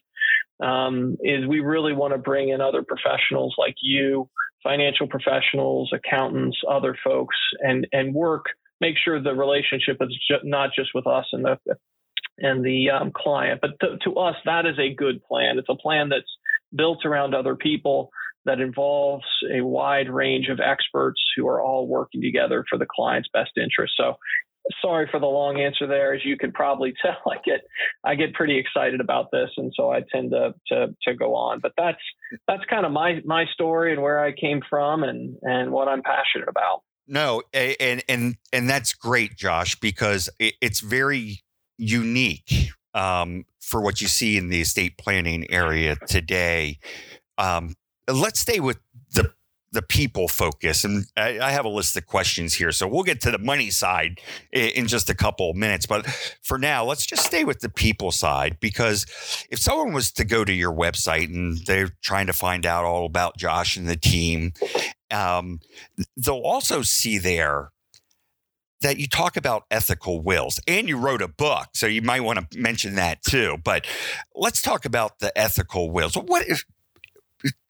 um, 0.62 1.16
is 1.23 1.47
we 1.47 1.61
really 1.61 1.94
want 1.94 2.12
to 2.12 2.18
bring 2.18 2.50
in 2.50 2.61
other 2.61 2.82
professionals 2.82 3.54
like 3.56 3.76
you, 3.80 4.28
financial 4.62 5.06
professionals, 5.06 5.90
accountants, 5.94 6.59
other 6.68 6.94
folks, 7.02 7.37
and 7.61 7.87
and 7.92 8.14
work 8.14 8.44
make 8.80 8.96
sure 9.02 9.22
the 9.22 9.34
relationship 9.34 9.99
is 10.00 10.16
not 10.44 10.70
just 10.75 10.90
with 10.94 11.06
us 11.06 11.26
and 11.32 11.44
the 11.44 11.58
and 12.38 12.64
the 12.64 12.88
um, 12.90 13.12
client, 13.14 13.60
but 13.60 13.78
to, 13.80 13.99
to 14.04 14.16
us 14.18 14.37
that 14.44 14.66
is 14.66 14.78
a 14.78 14.94
good 14.94 15.22
plan. 15.25 15.58
It's 15.58 15.68
a 15.68 15.76
plan 15.76 16.08
that's 16.08 16.30
built 16.75 17.04
around 17.04 17.34
other 17.34 17.54
people 17.56 18.10
that 18.46 18.60
involves 18.60 19.26
a 19.54 19.60
wide 19.60 20.08
range 20.08 20.49
of 20.49 20.60
experts 20.60 21.20
who 21.37 21.46
are 21.46 21.60
all 21.60 21.87
working 21.87 22.22
together 22.22 22.64
for 22.68 22.78
the 22.78 22.87
client's 22.90 23.28
best 23.32 23.50
interest. 23.56 23.92
So 23.96 24.16
sorry 24.80 25.08
for 25.10 25.20
the 25.20 25.26
long 25.26 25.60
answer 25.60 25.87
there. 25.87 26.14
As 26.14 26.25
you 26.25 26.37
can 26.37 26.52
probably 26.52 26.94
tell, 27.02 27.18
I 27.30 27.37
get 27.44 27.60
I 28.04 28.14
get 28.14 28.34
pretty 28.34 28.58
excited 28.58 29.00
about 29.00 29.30
this, 29.32 29.50
and 29.56 29.72
so 29.76 29.90
I 29.90 30.02
tend 30.12 30.30
to 30.30 30.54
to 30.68 30.94
to 31.02 31.14
go 31.14 31.34
on. 31.34 31.60
But 31.60 31.72
that's 31.76 32.02
that's 32.46 32.64
kind 32.68 32.87
of 32.87 32.92
my 32.92 33.20
my 33.25 33.44
story 33.52 33.92
and 33.92 34.02
where 34.02 34.22
I 34.22 34.32
came 34.32 34.60
from 34.68 35.02
and 35.02 35.37
and 35.42 35.70
what 35.72 35.88
I'm 35.88 36.02
passionate 36.02 36.49
about. 36.49 36.82
No, 37.10 37.42
and 37.52 38.04
and 38.08 38.36
and 38.52 38.70
that's 38.70 38.94
great, 38.94 39.36
Josh, 39.36 39.74
because 39.80 40.30
it's 40.38 40.78
very 40.78 41.42
unique 41.76 42.70
um, 42.94 43.46
for 43.60 43.80
what 43.80 44.00
you 44.00 44.06
see 44.06 44.36
in 44.36 44.48
the 44.48 44.60
estate 44.60 44.96
planning 44.96 45.50
area 45.50 45.96
today. 46.06 46.78
Um, 47.36 47.74
let's 48.06 48.38
stay 48.38 48.60
with 48.60 48.78
the 49.12 49.32
the 49.72 49.82
people 49.82 50.28
focus, 50.28 50.84
and 50.84 51.04
I, 51.16 51.40
I, 51.40 51.50
have 51.50 51.64
a 51.64 51.68
list 51.68 51.96
of 51.96 52.06
questions 52.06 52.54
here, 52.54 52.70
so 52.70 52.86
we'll 52.86 53.02
get 53.02 53.20
to 53.22 53.32
the 53.32 53.38
money 53.38 53.70
side 53.70 54.20
in, 54.52 54.68
in 54.70 54.86
just 54.86 55.10
a 55.10 55.14
couple 55.14 55.50
of 55.50 55.56
minutes. 55.56 55.86
But 55.86 56.06
for 56.42 56.58
now, 56.58 56.84
let's 56.84 57.06
just 57.06 57.26
stay 57.26 57.44
with 57.44 57.58
the 57.58 57.68
people 57.68 58.12
side 58.12 58.58
because 58.60 59.04
if 59.50 59.58
someone 59.58 59.92
was 59.92 60.12
to 60.12 60.24
go 60.24 60.44
to 60.44 60.52
your 60.52 60.72
website 60.72 61.26
and 61.26 61.58
they're 61.66 61.90
trying 62.02 62.28
to 62.28 62.32
find 62.32 62.66
out 62.66 62.84
all 62.84 63.04
about 63.04 63.36
Josh 63.36 63.76
and 63.76 63.88
the 63.88 63.96
team, 63.96 64.52
um, 65.10 65.60
they'll 66.16 66.36
also 66.36 66.82
see 66.82 67.18
there 67.18 67.70
that 68.82 68.98
you 68.98 69.06
talk 69.06 69.36
about 69.36 69.64
ethical 69.70 70.20
wills 70.22 70.60
and 70.66 70.88
you 70.88 70.96
wrote 70.96 71.20
a 71.20 71.28
book, 71.28 71.68
so 71.74 71.86
you 71.86 72.02
might 72.02 72.20
want 72.20 72.50
to 72.50 72.58
mention 72.58 72.94
that 72.94 73.22
too. 73.22 73.58
But 73.62 73.86
let's 74.34 74.62
talk 74.62 74.84
about 74.84 75.18
the 75.18 75.36
ethical 75.38 75.90
wills. 75.90 76.14
What 76.14 76.46
is, 76.46 76.64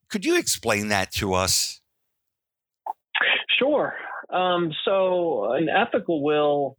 could 0.09 0.25
you 0.25 0.39
explain 0.39 0.89
that 0.89 1.11
to 1.15 1.35
us? 1.35 1.81
Sure. 3.59 3.95
Um, 4.33 4.73
so 4.85 5.53
an 5.53 5.69
ethical 5.69 6.23
will, 6.23 6.79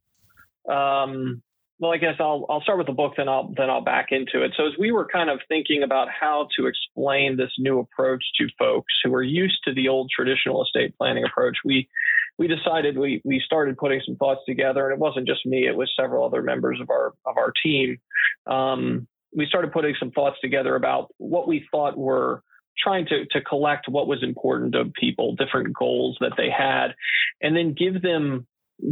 um, 0.69 1.41
well, 1.81 1.91
I 1.91 1.97
guess 1.97 2.15
I'll 2.19 2.45
I'll 2.47 2.61
start 2.61 2.77
with 2.77 2.85
the 2.85 2.93
book, 2.93 3.13
then 3.17 3.27
I'll 3.27 3.51
then 3.57 3.71
I'll 3.71 3.83
back 3.83 4.09
into 4.11 4.45
it. 4.45 4.53
So 4.55 4.67
as 4.67 4.73
we 4.77 4.91
were 4.91 5.07
kind 5.11 5.31
of 5.31 5.39
thinking 5.49 5.81
about 5.81 6.09
how 6.09 6.47
to 6.57 6.67
explain 6.67 7.37
this 7.37 7.51
new 7.57 7.79
approach 7.79 8.23
to 8.39 8.47
folks 8.59 8.93
who 9.03 9.11
are 9.15 9.23
used 9.23 9.57
to 9.65 9.73
the 9.73 9.87
old 9.87 10.11
traditional 10.15 10.63
estate 10.63 10.95
planning 10.95 11.25
approach, 11.25 11.57
we 11.65 11.89
we 12.37 12.47
decided 12.47 12.99
we 12.99 13.19
we 13.25 13.41
started 13.43 13.77
putting 13.77 13.99
some 14.05 14.15
thoughts 14.15 14.41
together, 14.47 14.85
and 14.85 14.93
it 14.93 14.99
wasn't 14.99 15.27
just 15.27 15.43
me; 15.43 15.65
it 15.67 15.75
was 15.75 15.91
several 15.99 16.23
other 16.23 16.43
members 16.43 16.79
of 16.79 16.91
our 16.91 17.13
of 17.25 17.37
our 17.37 17.51
team. 17.63 17.97
Um, 18.45 19.07
we 19.35 19.47
started 19.47 19.71
putting 19.71 19.95
some 19.99 20.11
thoughts 20.11 20.37
together 20.39 20.75
about 20.75 21.11
what 21.17 21.47
we 21.47 21.65
thought 21.71 21.97
were 21.97 22.43
trying 22.77 23.07
to 23.07 23.25
to 23.31 23.41
collect 23.41 23.89
what 23.89 24.05
was 24.05 24.21
important 24.21 24.73
to 24.73 24.85
people, 24.99 25.35
different 25.35 25.75
goals 25.75 26.15
that 26.21 26.33
they 26.37 26.49
had, 26.55 26.89
and 27.41 27.55
then 27.55 27.73
give 27.73 28.03
them 28.03 28.45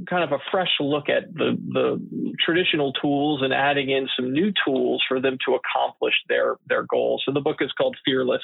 kind 0.09 0.23
of 0.23 0.31
a 0.31 0.43
fresh 0.51 0.69
look 0.79 1.09
at 1.09 1.33
the 1.33 1.57
the 1.73 2.35
traditional 2.43 2.93
tools 2.93 3.41
and 3.41 3.53
adding 3.53 3.89
in 3.89 4.07
some 4.15 4.31
new 4.31 4.51
tools 4.65 5.03
for 5.07 5.19
them 5.19 5.37
to 5.45 5.55
accomplish 5.55 6.13
their 6.27 6.57
their 6.67 6.83
goals. 6.83 7.23
So 7.25 7.33
the 7.33 7.41
book 7.41 7.57
is 7.61 7.71
called 7.73 7.97
Fearless: 8.05 8.43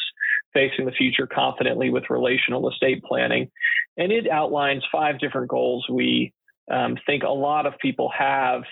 Facing 0.54 0.86
the 0.86 0.92
Future 0.92 1.28
Confidently 1.28 1.90
with 1.90 2.04
Relational 2.10 2.70
Estate 2.70 3.04
Planning, 3.04 3.50
and 3.98 4.12
it 4.12 4.30
outlines 4.30 4.84
five 4.92 5.20
different 5.20 5.50
goals 5.50 5.86
we 5.90 6.34
um, 6.72 6.98
think 7.06 7.24
a 7.24 7.30
lot 7.30 7.66
of 7.66 7.74
people 7.80 8.12
have 8.18 8.64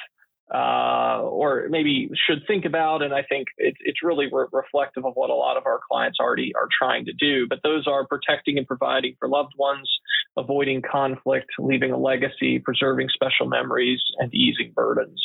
uh, 0.53 1.21
or 1.23 1.67
maybe 1.69 2.09
should 2.27 2.43
think 2.47 2.65
about. 2.65 3.01
And 3.01 3.13
I 3.13 3.23
think 3.23 3.47
it, 3.57 3.75
it's 3.79 4.03
really 4.03 4.27
re- 4.31 4.45
reflective 4.51 5.05
of 5.05 5.13
what 5.15 5.29
a 5.29 5.35
lot 5.35 5.57
of 5.57 5.65
our 5.65 5.79
clients 5.89 6.19
already 6.19 6.53
are 6.55 6.67
trying 6.77 7.05
to 7.05 7.13
do. 7.13 7.47
But 7.47 7.59
those 7.63 7.87
are 7.87 8.05
protecting 8.05 8.57
and 8.57 8.67
providing 8.67 9.15
for 9.19 9.27
loved 9.27 9.53
ones, 9.57 9.89
avoiding 10.37 10.81
conflict, 10.81 11.47
leaving 11.59 11.91
a 11.91 11.97
legacy, 11.97 12.59
preserving 12.59 13.09
special 13.13 13.47
memories, 13.47 14.01
and 14.19 14.33
easing 14.33 14.71
burdens. 14.75 15.21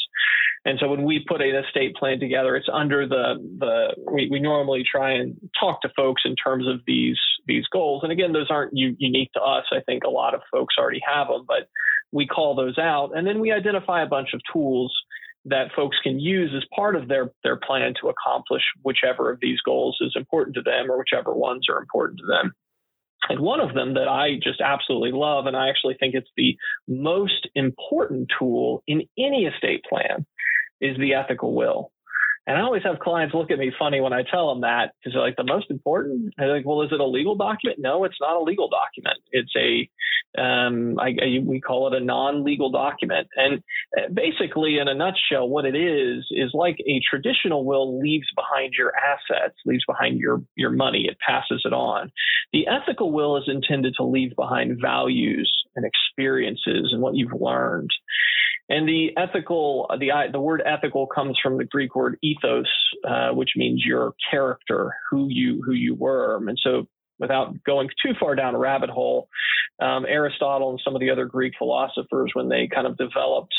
And 0.65 0.79
so 0.81 0.89
when 0.89 1.05
we 1.05 1.25
put 1.27 1.41
an 1.41 1.55
estate 1.55 1.95
plan 1.95 2.19
together, 2.19 2.57
it's 2.57 2.69
under 2.73 3.07
the 3.07 3.35
the 3.59 3.95
we, 4.13 4.29
we 4.31 4.41
normally 4.41 4.85
try 4.91 5.13
and 5.13 5.37
talk 5.59 5.81
to 5.83 5.89
folks 5.97 6.23
in 6.25 6.35
terms 6.37 6.67
of 6.67 6.81
these 6.87 7.19
these 7.47 7.65
goals. 7.73 8.03
And 8.03 8.13
again, 8.13 8.33
those 8.33 8.51
aren't 8.51 8.77
u- 8.77 8.97
unique 8.99 9.33
to 9.33 9.41
us. 9.41 9.65
I 9.73 9.81
think 9.87 10.05
a 10.05 10.11
lot 10.11 10.35
of 10.35 10.41
folks 10.51 10.75
already 10.79 11.01
have 11.07 11.29
them, 11.29 11.45
but 11.47 11.69
we 12.13 12.27
call 12.27 12.55
those 12.55 12.79
out, 12.79 13.11
and 13.15 13.27
then 13.27 13.41
we 13.41 13.53
identify 13.53 14.03
a 14.03 14.07
bunch 14.07 14.31
of 14.35 14.41
tools 14.53 14.95
that 15.45 15.73
folks 15.75 15.97
can 16.03 16.19
use 16.19 16.53
as 16.57 16.65
part 16.75 16.97
of 16.97 17.09
their 17.09 17.33
their 17.45 17.57
plan 17.57 17.95
to 18.01 18.09
accomplish 18.09 18.63
whichever 18.83 19.31
of 19.31 19.39
these 19.41 19.61
goals 19.65 19.97
is 20.01 20.13
important 20.17 20.55
to 20.57 20.63
them 20.63 20.91
or 20.91 20.99
whichever 20.99 21.33
ones 21.33 21.67
are 21.69 21.79
important 21.79 22.19
to 22.19 22.27
them. 22.27 22.53
And 23.29 23.41
one 23.41 23.61
of 23.61 23.75
them 23.75 23.95
that 23.95 24.09
I 24.09 24.39
just 24.43 24.61
absolutely 24.61 25.13
love, 25.13 25.47
and 25.47 25.57
I 25.57 25.69
actually 25.69 25.97
think 25.99 26.15
it's 26.15 26.31
the 26.37 26.57
most 26.87 27.49
important 27.55 28.31
tool 28.39 28.83
in 28.87 29.03
any 29.19 29.47
estate 29.47 29.85
plan, 29.89 30.27
is 30.81 30.97
the 30.97 31.15
ethical 31.15 31.55
will. 31.55 31.93
And 32.49 32.57
I 32.57 32.63
always 32.63 32.83
have 32.85 32.99
clients 32.99 33.35
look 33.35 33.51
at 33.51 33.59
me 33.59 33.71
funny 33.79 34.01
when 34.01 34.15
I 34.15 34.23
tell 34.23 34.49
them 34.49 34.63
that 34.63 34.93
because 34.99 35.13
they're 35.13 35.23
like, 35.23 35.37
the 35.37 35.45
most 35.45 35.71
important? 35.71 36.33
they're 36.39 36.57
like, 36.57 36.65
well, 36.65 36.81
is 36.81 36.89
it 36.91 36.99
a 36.99 37.05
legal 37.05 37.37
document? 37.37 37.79
No, 37.79 38.05
it's 38.05 38.17
not 38.23 38.37
a 38.37 38.43
legal 38.43 38.71
document. 38.71 39.19
It's 39.33 39.53
a, 39.55 40.41
um, 40.41 40.99
I, 40.99 41.09
I, 41.09 41.39
we 41.45 41.61
call 41.61 41.93
it 41.93 42.01
a 42.01 42.03
non 42.03 42.45
legal 42.45 42.71
document. 42.71 43.29
And 43.37 43.63
uh, 43.95 44.09
basically, 44.15 44.79
in 44.79 44.89
a 44.89 44.95
nutshell, 44.95 45.47
what 45.47 45.67
it 45.67 45.77
is, 45.77 46.25
is 46.31 46.53
like 46.55 46.79
a 46.87 47.03
traditional 47.11 47.67
will 47.67 48.01
leaves 48.01 48.29
behind 48.35 48.73
your 48.73 48.93
assets, 48.97 49.57
leaves 49.67 49.85
behind 49.87 50.19
your, 50.19 50.43
your 50.57 50.71
money, 50.71 51.07
it 51.07 51.19
passes 51.21 51.61
it 51.67 51.75
on. 51.75 52.11
The 52.55 52.67
ethical 52.67 53.13
will 53.13 53.37
is 53.37 53.45
intended 53.47 53.93
to 53.99 54.05
leave 54.05 54.35
behind 54.37 54.79
values 54.81 55.53
and 55.77 55.85
experiences 55.85 56.93
and 56.93 57.03
what 57.03 57.15
you've 57.15 57.39
learned. 57.39 57.91
And 58.69 58.87
the 58.89 59.17
ethical, 59.17 59.91
the 59.99 60.11
the 60.31 60.41
word 60.41 60.63
ethical 60.65 61.07
comes 61.07 61.39
from 61.43 61.57
the 61.57 61.65
Greek 61.65 61.95
word 61.95 62.19
ethos, 62.23 62.67
uh, 63.07 63.31
which 63.31 63.51
means 63.57 63.83
your 63.85 64.15
character, 64.31 64.95
who 65.11 65.29
you 65.31 65.63
who 65.65 65.73
you 65.73 65.95
were. 65.95 66.37
And 66.47 66.59
so, 66.63 66.87
without 67.19 67.55
going 67.65 67.89
too 68.05 68.13
far 68.21 68.35
down 68.35 68.55
a 68.55 68.59
rabbit 68.59 68.91
hole, 68.91 69.29
um, 69.81 70.05
Aristotle 70.07 70.71
and 70.71 70.81
some 70.85 70.95
of 70.95 71.01
the 71.01 71.11
other 71.11 71.25
Greek 71.25 71.55
philosophers, 71.59 72.33
when 72.35 72.49
they 72.49 72.69
kind 72.73 72.87
of 72.87 72.99
developed 72.99 73.55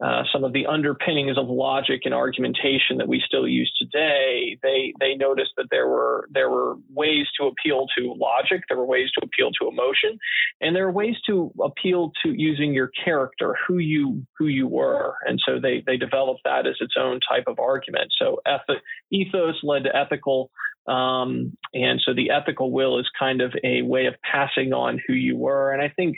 uh, 0.00 0.22
some 0.32 0.44
of 0.44 0.52
the 0.52 0.66
underpinnings 0.66 1.36
of 1.36 1.48
logic 1.48 2.02
and 2.04 2.14
argumentation 2.14 2.98
that 2.98 3.08
we 3.08 3.20
still 3.26 3.48
use 3.48 3.72
today, 3.76 4.56
they 4.62 4.92
they 5.00 5.14
noticed 5.16 5.50
that 5.56 5.66
there 5.70 5.88
were 5.88 6.28
there 6.30 6.48
were 6.48 6.76
ways 6.94 7.26
to 7.38 7.46
appeal 7.46 7.86
to 7.96 8.14
logic, 8.16 8.62
there 8.68 8.78
were 8.78 8.86
ways 8.86 9.10
to 9.18 9.24
appeal 9.24 9.50
to 9.60 9.68
emotion, 9.68 10.16
and 10.60 10.76
there 10.76 10.86
are 10.86 10.92
ways 10.92 11.16
to 11.26 11.52
appeal 11.64 12.12
to 12.22 12.32
using 12.32 12.72
your 12.72 12.90
character, 13.04 13.56
who 13.66 13.78
you 13.78 14.24
who 14.38 14.46
you 14.46 14.68
were, 14.68 15.16
and 15.26 15.40
so 15.44 15.58
they 15.60 15.82
they 15.84 15.96
developed 15.96 16.42
that 16.44 16.66
as 16.66 16.76
its 16.80 16.94
own 16.96 17.18
type 17.28 17.44
of 17.48 17.58
argument. 17.58 18.12
So 18.16 18.40
eth- 18.46 18.82
ethos 19.10 19.56
led 19.64 19.84
to 19.84 19.96
ethical. 19.96 20.50
Um, 20.86 21.54
and 21.74 22.00
so 22.02 22.14
the 22.14 22.30
ethical 22.30 22.72
will 22.72 22.98
is 22.98 23.06
kind 23.18 23.42
of 23.42 23.52
a 23.62 23.82
way 23.82 24.06
of 24.06 24.14
passing 24.22 24.72
on 24.72 24.98
who 25.06 25.12
you 25.12 25.36
were. 25.36 25.70
And 25.70 25.82
I 25.82 25.88
think 25.94 26.16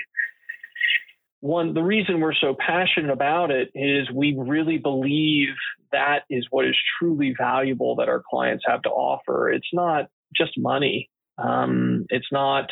one 1.40 1.75
the 1.75 1.82
reason 1.82 2.20
we're 2.20 2.35
so 2.35 2.54
passionate 2.59 3.11
about 3.11 3.50
it 3.50 3.70
is 3.75 4.11
we 4.14 4.35
really 4.38 4.78
believe 4.78 5.49
that 5.92 6.20
is 6.30 6.47
what 6.50 6.66
is 6.66 6.76
truly 6.99 7.35
valuable 7.37 7.97
that 7.97 8.09
our 8.09 8.23
clients 8.28 8.64
have 8.66 8.82
to 8.82 8.90
offer. 8.90 9.50
It's 9.50 9.68
not 9.73 10.06
just 10.37 10.52
money. 10.56 11.11
Um, 11.38 12.06
it's 12.11 12.28
not 12.30 12.68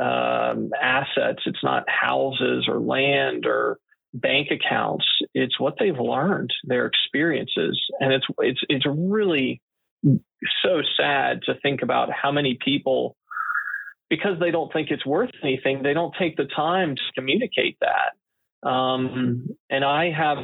um, 0.00 0.70
assets. 0.80 1.42
It's 1.46 1.62
not 1.62 1.84
houses 1.88 2.66
or 2.68 2.80
land 2.80 3.46
or 3.46 3.78
bank 4.12 4.48
accounts. 4.50 5.06
It's 5.34 5.58
what 5.58 5.74
they've 5.78 5.98
learned 5.98 6.50
their 6.64 6.86
experiences. 6.86 7.80
And 8.00 8.12
it's 8.12 8.26
it's 8.38 8.60
it's 8.68 8.86
really 8.86 9.60
so 10.62 10.82
sad 10.96 11.40
to 11.46 11.54
think 11.62 11.82
about 11.82 12.10
how 12.12 12.30
many 12.30 12.58
people 12.64 13.16
because 14.10 14.38
they 14.40 14.50
don't 14.50 14.72
think 14.72 14.90
it's 14.90 15.06
worth 15.06 15.30
anything, 15.42 15.82
they 15.82 15.94
don't 15.94 16.14
take 16.18 16.36
the 16.36 16.46
time 16.56 16.96
to 16.96 17.02
communicate 17.14 17.78
that. 17.80 18.68
Um, 18.68 19.48
and 19.70 19.84
I 19.84 20.10
have, 20.10 20.38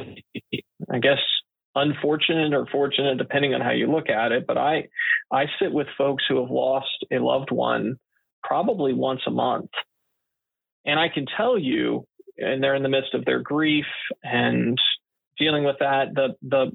I 0.91 0.99
guess, 0.99 1.19
unfortunate 1.73 2.53
or 2.53 2.67
fortunate, 2.71 3.17
depending 3.17 3.53
on 3.53 3.61
how 3.61 3.71
you 3.71 3.87
look 3.87 4.09
at 4.09 4.31
it, 4.31 4.45
but 4.45 4.57
I, 4.57 4.87
I 5.31 5.45
sit 5.59 5.71
with 5.71 5.87
folks 5.97 6.23
who 6.27 6.39
have 6.41 6.51
lost 6.51 7.05
a 7.11 7.19
loved 7.19 7.51
one 7.51 7.95
probably 8.43 8.93
once 8.93 9.21
a 9.25 9.31
month. 9.31 9.69
And 10.85 10.99
I 10.99 11.09
can 11.09 11.25
tell 11.37 11.57
you, 11.57 12.05
and 12.37 12.61
they're 12.61 12.75
in 12.75 12.83
the 12.83 12.89
midst 12.89 13.13
of 13.13 13.25
their 13.25 13.39
grief 13.39 13.85
and 14.23 14.77
dealing 15.37 15.63
with 15.63 15.77
that, 15.79 16.13
the, 16.13 16.35
the 16.41 16.71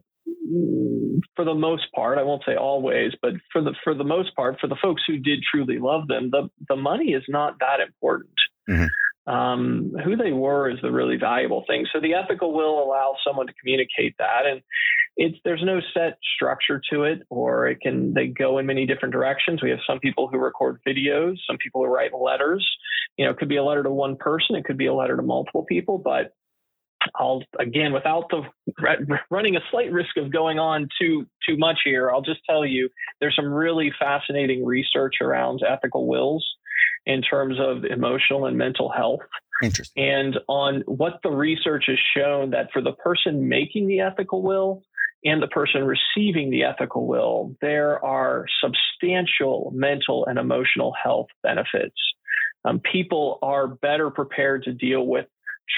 for 1.35 1.45
the 1.45 1.55
most 1.55 1.85
part, 1.95 2.19
I 2.19 2.23
won't 2.23 2.43
say 2.47 2.57
always, 2.57 3.13
but 3.21 3.33
for 3.53 3.63
the 3.63 3.75
for 3.85 3.95
the 3.95 4.05
most 4.05 4.35
part, 4.35 4.59
for 4.61 4.67
the 4.67 4.77
folks 4.81 5.03
who 5.07 5.19
did 5.19 5.41
truly 5.43 5.79
love 5.79 6.09
them, 6.09 6.31
the 6.31 6.49
the 6.69 6.77
money 6.77 7.13
is 7.13 7.25
not 7.29 7.59
that 7.61 7.81
important. 7.81 8.35
Mm-hmm. 8.69 8.87
Um, 9.33 9.93
who 10.05 10.17
they 10.17 10.31
were 10.31 10.71
is 10.71 10.79
the 10.83 10.93
really 10.93 11.17
valuable 11.17 11.65
thing. 11.67 11.85
So 11.93 12.01
the 12.01 12.15
ethical 12.15 12.53
will 12.53 12.81
allow 12.81 13.17
someone 13.27 13.49
to 13.49 13.53
communicate 13.61 14.15
that, 14.19 14.47
and 14.47 14.63
it's 15.17 15.37
there's 15.45 15.63
no 15.65 15.81
set 15.95 16.19
structure 16.37 16.81
to 16.93 17.05
it, 17.05 17.23
or 17.29 17.67
it 17.67 17.81
can 17.81 18.15
they 18.15 18.29
go 18.29 18.59
in 18.59 18.67
many 18.67 18.87
different 18.87 19.13
directions. 19.13 19.63
We 19.63 19.71
have 19.71 19.81
some 19.87 19.99
people 19.99 20.29
who 20.29 20.39
record 20.39 20.81
videos, 20.87 21.37
some 21.47 21.57
people 21.59 21.85
who 21.85 21.93
write 21.93 22.13
letters. 22.15 22.67
You 23.17 23.25
know, 23.25 23.33
it 23.33 23.39
could 23.39 23.49
be 23.49 23.57
a 23.57 23.65
letter 23.65 23.83
to 23.83 23.91
one 23.91 24.17
person, 24.17 24.57
it 24.57 24.65
could 24.65 24.79
be 24.79 24.87
a 24.87 24.95
letter 24.95 25.17
to 25.17 25.23
multiple 25.23 25.65
people, 25.65 25.99
but 25.99 26.33
I'll 27.15 27.43
again, 27.59 27.93
without 27.93 28.31
the 28.31 28.43
running 29.31 29.57
a 29.57 29.61
slight 29.71 29.93
risk 29.93 30.17
of 30.17 30.33
going 30.33 30.59
on 30.59 30.89
too 31.01 31.27
too 31.49 31.57
much 31.57 31.79
here, 31.85 32.11
I'll 32.11 32.23
just 32.23 32.41
tell 32.49 32.65
you 32.65 32.89
there's 33.21 33.37
some 33.37 33.53
really 33.53 33.93
fascinating 33.99 34.65
research 34.65 35.17
around 35.21 35.61
ethical 35.69 36.07
wills 36.07 36.47
in 37.07 37.23
terms 37.23 37.57
of 37.61 37.85
emotional 37.85 38.47
and 38.47 38.59
mental 38.59 38.91
health. 38.91 39.21
Interesting. 39.63 40.05
And 40.05 40.39
on 40.49 40.83
what 40.87 41.21
the 41.23 41.31
research 41.31 41.85
has 41.89 41.99
shown 42.17 42.51
that 42.51 42.69
for 42.73 42.83
the 42.83 42.93
person 42.93 43.49
making 43.49 43.87
the 43.87 44.01
ethical 44.01 44.43
will 44.43 44.83
and 45.25 45.43
the 45.43 45.49
person 45.49 45.85
receiving 45.85 46.51
the 46.51 46.65
ethical 46.65 47.07
will, 47.07 47.55
there 47.61 48.05
are 48.05 48.45
substantial 48.63 49.73
mental 49.75 50.27
and 50.27 50.39
emotional 50.39 50.93
health 51.03 51.29
benefits. 51.43 51.97
Um, 52.65 52.81
people 52.81 53.39
are 53.43 53.69
better 53.69 54.11
prepared 54.11 54.65
to 54.65 54.73
deal 54.73 55.07
with 55.07 55.27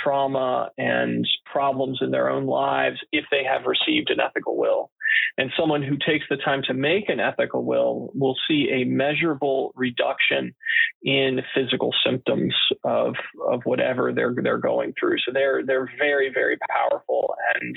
trauma 0.02 0.70
and 0.78 1.26
problems 1.50 1.98
in 2.00 2.10
their 2.10 2.28
own 2.30 2.46
lives 2.46 2.98
if 3.12 3.24
they 3.30 3.42
have 3.44 3.62
received 3.66 4.10
an 4.10 4.20
ethical 4.20 4.56
will. 4.56 4.90
And 5.36 5.50
someone 5.58 5.82
who 5.82 5.96
takes 5.96 6.24
the 6.28 6.36
time 6.36 6.62
to 6.66 6.74
make 6.74 7.08
an 7.08 7.20
ethical 7.20 7.64
will 7.64 8.10
will 8.14 8.36
see 8.48 8.68
a 8.72 8.84
measurable 8.84 9.72
reduction 9.76 10.54
in 11.02 11.40
physical 11.54 11.92
symptoms 12.04 12.54
of 12.84 13.14
of 13.50 13.62
whatever 13.64 14.12
they're 14.12 14.34
they're 14.42 14.58
going 14.58 14.94
through. 14.98 15.18
So 15.18 15.32
they're 15.32 15.64
they're 15.64 15.88
very 15.98 16.30
very 16.32 16.58
powerful, 16.68 17.34
and 17.54 17.76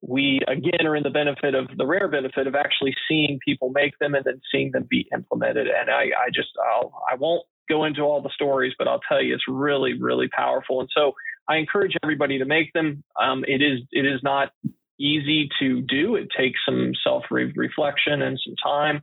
we 0.00 0.40
again 0.48 0.86
are 0.86 0.96
in 0.96 1.02
the 1.02 1.10
benefit 1.10 1.54
of 1.54 1.68
the 1.76 1.86
rare 1.86 2.08
benefit 2.08 2.46
of 2.46 2.54
actually 2.54 2.94
seeing 3.08 3.38
people 3.44 3.70
make 3.70 3.98
them 3.98 4.14
and 4.14 4.24
then 4.24 4.40
seeing 4.52 4.72
them 4.72 4.86
be 4.88 5.06
implemented. 5.12 5.66
And 5.66 5.90
I 5.90 6.04
I 6.04 6.30
just 6.34 6.50
I'll 6.72 6.92
I 7.10 7.16
won't 7.16 7.44
go 7.68 7.84
into 7.84 8.02
all 8.02 8.22
the 8.22 8.30
stories, 8.34 8.74
but 8.78 8.88
I'll 8.88 9.00
tell 9.08 9.22
you 9.22 9.34
it's 9.34 9.48
really 9.48 10.00
really 10.00 10.28
powerful. 10.28 10.80
And 10.80 10.88
so 10.94 11.12
I 11.48 11.56
encourage 11.56 11.96
everybody 12.02 12.38
to 12.38 12.44
make 12.44 12.72
them. 12.72 13.04
Um, 13.20 13.44
it 13.46 13.62
is 13.62 13.80
it 13.92 14.04
is 14.04 14.20
not 14.22 14.50
easy 14.98 15.48
to 15.60 15.82
do. 15.82 16.16
It 16.16 16.28
takes 16.36 16.58
some 16.66 16.92
self 17.04 17.24
reflection 17.30 18.22
and 18.22 18.38
some 18.44 18.54
time, 18.62 19.02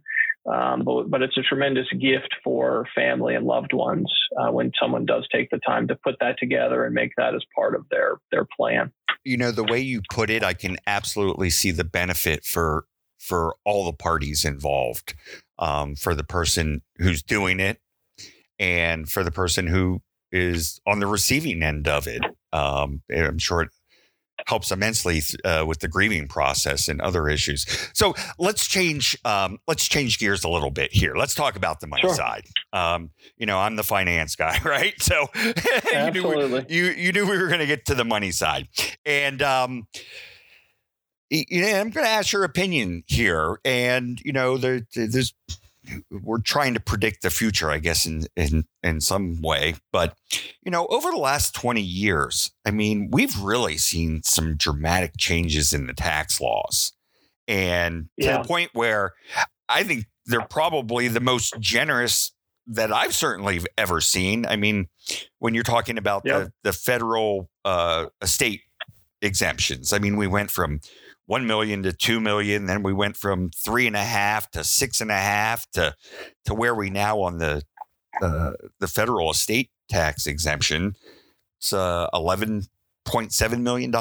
um, 0.51 0.83
but, 0.83 1.09
but 1.09 1.21
it's 1.21 1.37
a 1.37 1.41
tremendous 1.41 1.87
gift 1.91 2.35
for 2.43 2.85
family 2.95 3.35
and 3.35 3.45
loved 3.45 3.73
ones 3.73 4.11
uh, 4.39 4.51
when 4.51 4.71
someone 4.81 5.05
does 5.05 5.27
take 5.31 5.49
the 5.49 5.59
time 5.59 5.87
to 5.87 5.95
put 5.95 6.15
that 6.19 6.37
together 6.39 6.85
and 6.85 6.93
make 6.93 7.11
that 7.17 7.35
as 7.35 7.43
part 7.55 7.75
of 7.75 7.85
their 7.89 8.17
their 8.31 8.45
plan. 8.57 8.91
You 9.23 9.37
know, 9.37 9.51
the 9.51 9.63
way 9.63 9.79
you 9.79 10.01
put 10.11 10.29
it, 10.29 10.43
I 10.43 10.53
can 10.53 10.77
absolutely 10.85 11.49
see 11.49 11.71
the 11.71 11.85
benefit 11.85 12.43
for 12.43 12.85
for 13.19 13.55
all 13.63 13.85
the 13.85 13.93
parties 13.93 14.43
involved, 14.43 15.13
um, 15.57 15.95
for 15.95 16.13
the 16.13 16.25
person 16.25 16.81
who's 16.97 17.23
doing 17.23 17.61
it, 17.61 17.79
and 18.59 19.09
for 19.09 19.23
the 19.23 19.31
person 19.31 19.67
who 19.67 20.01
is 20.33 20.81
on 20.85 20.99
the 20.99 21.07
receiving 21.07 21.63
end 21.63 21.87
of 21.87 22.07
it. 22.07 22.21
Um, 22.51 23.01
I'm 23.15 23.37
sure 23.37 23.61
it 23.61 23.69
helps 24.47 24.71
immensely 24.71 25.21
uh, 25.45 25.63
with 25.65 25.79
the 25.79 25.87
grieving 25.87 26.27
process 26.27 26.87
and 26.87 26.99
other 27.01 27.29
issues. 27.29 27.65
So 27.93 28.13
let's 28.37 28.67
change 28.67 29.17
um, 29.23 29.59
let's 29.67 29.87
change 29.87 30.19
gears 30.19 30.43
a 30.43 30.49
little 30.49 30.71
bit 30.71 30.91
here. 30.91 31.15
Let's 31.15 31.35
talk 31.35 31.55
about 31.55 31.79
the 31.79 31.87
money 31.87 32.01
sure. 32.01 32.15
side. 32.15 32.45
Um, 32.73 33.11
you 33.37 33.45
know, 33.45 33.59
I'm 33.59 33.75
the 33.75 33.83
finance 33.83 34.35
guy, 34.35 34.59
right? 34.65 34.99
So 35.01 35.27
you, 35.93 36.11
knew, 36.11 36.65
you, 36.67 36.85
you 36.85 37.11
knew 37.11 37.29
we 37.29 37.37
were 37.37 37.47
going 37.47 37.59
to 37.59 37.67
get 37.67 37.85
to 37.85 37.95
the 37.95 38.05
money 38.05 38.31
side, 38.31 38.67
and 39.05 39.41
um, 39.41 39.87
you 41.29 41.61
know, 41.61 41.67
I'm 41.67 41.89
going 41.89 42.05
to 42.05 42.11
ask 42.11 42.31
your 42.31 42.43
opinion 42.43 43.03
here. 43.07 43.59
And 43.63 44.19
you 44.23 44.33
know, 44.33 44.57
there, 44.57 44.81
there's 44.95 45.33
we're 46.09 46.39
trying 46.39 46.73
to 46.73 46.79
predict 46.79 47.21
the 47.21 47.29
future, 47.29 47.69
I 47.69 47.79
guess, 47.79 48.05
in 48.05 48.25
in 48.35 48.65
in 48.81 49.01
some 49.01 49.41
way. 49.41 49.75
But 49.91 50.15
you 50.63 50.71
know, 50.71 50.87
over 50.87 51.11
the 51.11 51.17
last 51.17 51.53
twenty 51.53 51.81
years, 51.81 52.51
I 52.65 52.71
mean, 52.71 53.09
we've 53.11 53.37
really 53.39 53.77
seen 53.77 54.23
some 54.23 54.55
dramatic 54.55 55.13
changes 55.17 55.73
in 55.73 55.87
the 55.87 55.93
tax 55.93 56.39
laws, 56.39 56.93
and 57.47 58.09
yeah. 58.17 58.37
to 58.37 58.43
the 58.43 58.47
point 58.47 58.71
where 58.73 59.13
I 59.69 59.83
think 59.83 60.05
they're 60.25 60.45
probably 60.45 61.07
the 61.07 61.19
most 61.19 61.53
generous 61.59 62.31
that 62.67 62.93
I've 62.93 63.13
certainly 63.13 63.59
ever 63.77 63.99
seen. 63.99 64.45
I 64.45 64.55
mean, 64.55 64.87
when 65.39 65.53
you're 65.53 65.63
talking 65.63 65.97
about 65.97 66.23
yep. 66.25 66.45
the 66.45 66.53
the 66.63 66.73
federal 66.73 67.49
uh, 67.65 68.07
estate 68.21 68.61
exemptions, 69.21 69.93
I 69.93 69.99
mean, 69.99 70.17
we 70.17 70.27
went 70.27 70.49
from 70.49 70.79
1 71.33 71.47
million 71.47 71.81
to 71.81 71.91
2 71.91 72.19
million. 72.19 72.67
Then 72.67 72.83
we 72.83 72.93
went 72.93 73.17
from 73.17 73.49
three 73.49 73.87
and 73.87 73.95
a 73.95 74.03
half 74.03 74.51
to 74.51 74.63
six 74.63 75.01
and 75.01 75.09
a 75.09 75.15
half 75.15 75.65
to, 75.71 75.95
to 76.45 76.53
where 76.53 76.75
we 76.75 76.91
now 76.91 77.21
on 77.21 77.39
the, 77.39 77.63
uh, 78.21 78.51
the 78.77 78.87
federal 78.87 79.31
estate 79.31 79.71
tax 79.89 80.27
exemption. 80.27 80.95
It's 81.57 81.73
uh, 81.73 82.07
$11.7 82.13 83.61
million. 83.61 83.91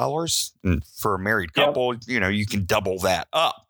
And 0.63 0.85
for 0.85 1.15
a 1.15 1.19
married 1.19 1.55
couple, 1.55 1.95
yep. 1.95 2.03
you 2.07 2.21
know, 2.21 2.29
you 2.29 2.45
can 2.45 2.67
double 2.67 2.99
that 2.99 3.29
up. 3.33 3.67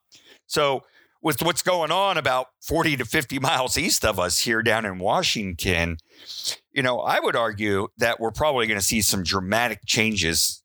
So, 0.48 0.82
with 1.22 1.40
what's 1.40 1.62
going 1.62 1.92
on 1.92 2.18
about 2.18 2.48
40 2.62 2.96
to 2.96 3.04
50 3.04 3.38
miles 3.38 3.78
east 3.78 4.04
of 4.04 4.18
us 4.18 4.40
here 4.40 4.60
down 4.60 4.84
in 4.84 4.98
Washington, 4.98 5.98
you 6.72 6.82
know, 6.82 6.98
I 6.98 7.20
would 7.20 7.36
argue 7.36 7.86
that 7.98 8.18
we're 8.18 8.32
probably 8.32 8.66
going 8.66 8.80
to 8.80 8.84
see 8.84 9.02
some 9.02 9.22
dramatic 9.22 9.82
changes 9.86 10.61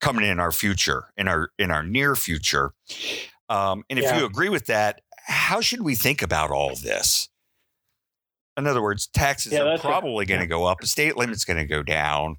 coming 0.00 0.24
in 0.24 0.40
our 0.40 0.52
future, 0.52 1.12
in 1.16 1.28
our 1.28 1.50
in 1.58 1.70
our 1.70 1.82
near 1.82 2.14
future. 2.14 2.72
Um, 3.48 3.84
and 3.88 3.98
if 3.98 4.04
yeah. 4.04 4.18
you 4.18 4.26
agree 4.26 4.48
with 4.48 4.66
that, 4.66 5.00
how 5.26 5.60
should 5.60 5.82
we 5.82 5.94
think 5.94 6.22
about 6.22 6.50
all 6.50 6.74
this? 6.74 7.28
In 8.56 8.66
other 8.66 8.82
words, 8.82 9.06
taxes 9.06 9.52
yeah, 9.52 9.62
are 9.62 9.78
probably 9.78 10.26
going 10.26 10.40
to 10.40 10.46
go 10.46 10.64
up. 10.64 10.82
Estate 10.82 11.16
limit's 11.16 11.44
going 11.44 11.58
to 11.58 11.66
go 11.66 11.82
down. 11.82 12.36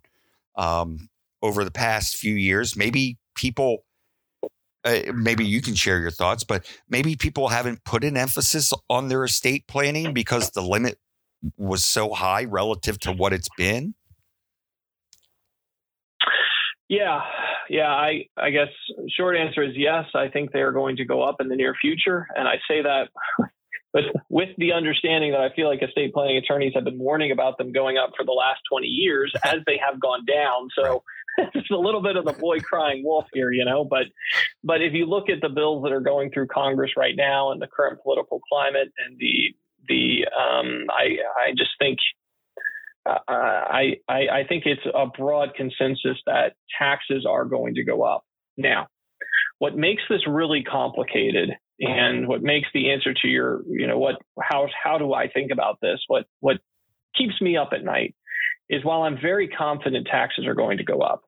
Um, 0.56 1.10
over 1.42 1.64
the 1.64 1.72
past 1.72 2.18
few 2.18 2.36
years, 2.36 2.76
maybe 2.76 3.18
people, 3.34 3.86
uh, 4.84 5.00
maybe 5.14 5.46
you 5.46 5.62
can 5.62 5.74
share 5.74 6.02
your 6.02 6.12
thoughts, 6.12 6.44
but 6.44 6.66
maybe 6.90 7.16
people 7.16 7.48
haven't 7.48 7.86
put 7.86 8.04
an 8.04 8.18
emphasis 8.18 8.74
on 8.90 9.08
their 9.08 9.24
estate 9.24 9.66
planning 9.68 10.14
because 10.14 10.52
the 10.52 10.62
limit 10.62 11.00
was 11.56 11.86
so 11.86 12.14
high 12.14 12.44
relative 12.44 13.00
to 13.00 13.14
what 13.14 13.32
it's 13.32 13.48
been. 13.58 13.94
Yeah, 16.90 17.22
yeah. 17.70 17.88
I 17.88 18.26
I 18.38 18.50
guess 18.50 18.70
short 19.16 19.38
answer 19.38 19.64
is 19.64 19.74
yes. 19.76 20.06
I 20.16 20.28
think 20.30 20.52
they 20.52 20.62
are 20.62 20.72
going 20.72 20.98
to 20.98 21.06
go 21.06 21.22
up 21.22 21.38
in 21.40 21.48
the 21.48 21.56
near 21.56 21.76
future, 21.80 22.28
and 22.36 22.48
I 22.48 22.56
say 22.68 22.82
that, 22.82 23.10
but 23.94 24.04
with 24.30 24.50
the 24.58 24.74
understanding 24.74 25.32
that 25.32 25.42
I 25.42 25.54
feel 25.56 25.68
like 25.68 25.82
estate 25.82 26.14
planning 26.14 26.38
attorneys 26.38 26.74
have 26.76 26.84
been 26.84 27.00
warning 27.00 27.32
about 27.32 27.58
them 27.58 27.72
going 27.72 27.98
up 27.98 28.12
for 28.18 28.26
the 28.26 28.32
last 28.32 28.62
twenty 28.70 28.88
years 28.88 29.34
as 29.44 29.60
they 29.66 29.80
have 29.86 30.00
gone 30.00 30.26
down. 30.26 30.70
So 30.76 31.04
it's 31.38 31.72
a 31.72 31.76
little 31.76 32.02
bit 32.02 32.16
of 32.16 32.26
the 32.26 32.34
boy 32.34 32.60
crying 32.60 33.04
wolf 33.04 33.26
here, 33.34 33.52
you 33.52 33.66
know. 33.66 33.86
But 33.86 34.08
but 34.64 34.82
if 34.82 34.94
you 34.94 35.06
look 35.06 35.30
at 35.30 35.42
the 35.42 35.50
bills 35.50 35.84
that 35.84 35.92
are 35.92 36.02
going 36.02 36.32
through 36.32 36.48
Congress 36.48 36.92
right 36.98 37.16
now 37.16 37.52
and 37.52 37.62
the 37.62 37.68
current 37.68 38.02
political 38.02 38.40
climate 38.50 38.92
and 39.06 39.18
the 39.20 39.56
the 39.88 40.26
um, 40.38 40.86
I 40.90 41.18
I 41.38 41.52
just 41.52 41.72
think 41.80 42.00
Uh, 43.10 43.32
I, 43.32 43.98
I, 44.08 44.28
I 44.40 44.44
think 44.48 44.64
it's 44.66 44.82
a 44.94 45.06
broad 45.08 45.56
consensus 45.56 46.18
that 46.26 46.54
taxes 46.78 47.26
are 47.28 47.46
going 47.46 47.76
to 47.76 47.84
go 47.84 48.04
up. 48.04 48.24
Now, 48.58 48.88
what 49.60 49.76
makes 49.76 50.04
this 50.10 50.28
really 50.28 50.64
complicated 50.64 51.52
and 51.80 52.28
what 52.28 52.42
makes 52.42 52.68
the 52.74 52.92
answer 52.92 53.14
to 53.14 53.28
your, 53.28 53.62
you 53.68 53.88
know, 53.88 53.98
what, 53.98 54.16
how, 54.42 54.68
how 54.84 54.98
do 54.98 55.14
I 55.14 55.30
think 55.30 55.52
about 55.52 55.80
this? 55.82 56.00
What, 56.08 56.26
what 56.42 56.58
keeps 57.18 57.40
me 57.42 57.58
up 57.58 57.70
at 57.74 57.84
night 57.84 58.16
is 58.70 58.84
while 58.84 59.04
I'm 59.04 59.18
very 59.22 59.48
confident 59.48 60.08
taxes 60.10 60.46
are 60.46 60.56
going 60.56 60.78
to 60.78 60.84
go 60.84 61.00
up, 61.00 61.24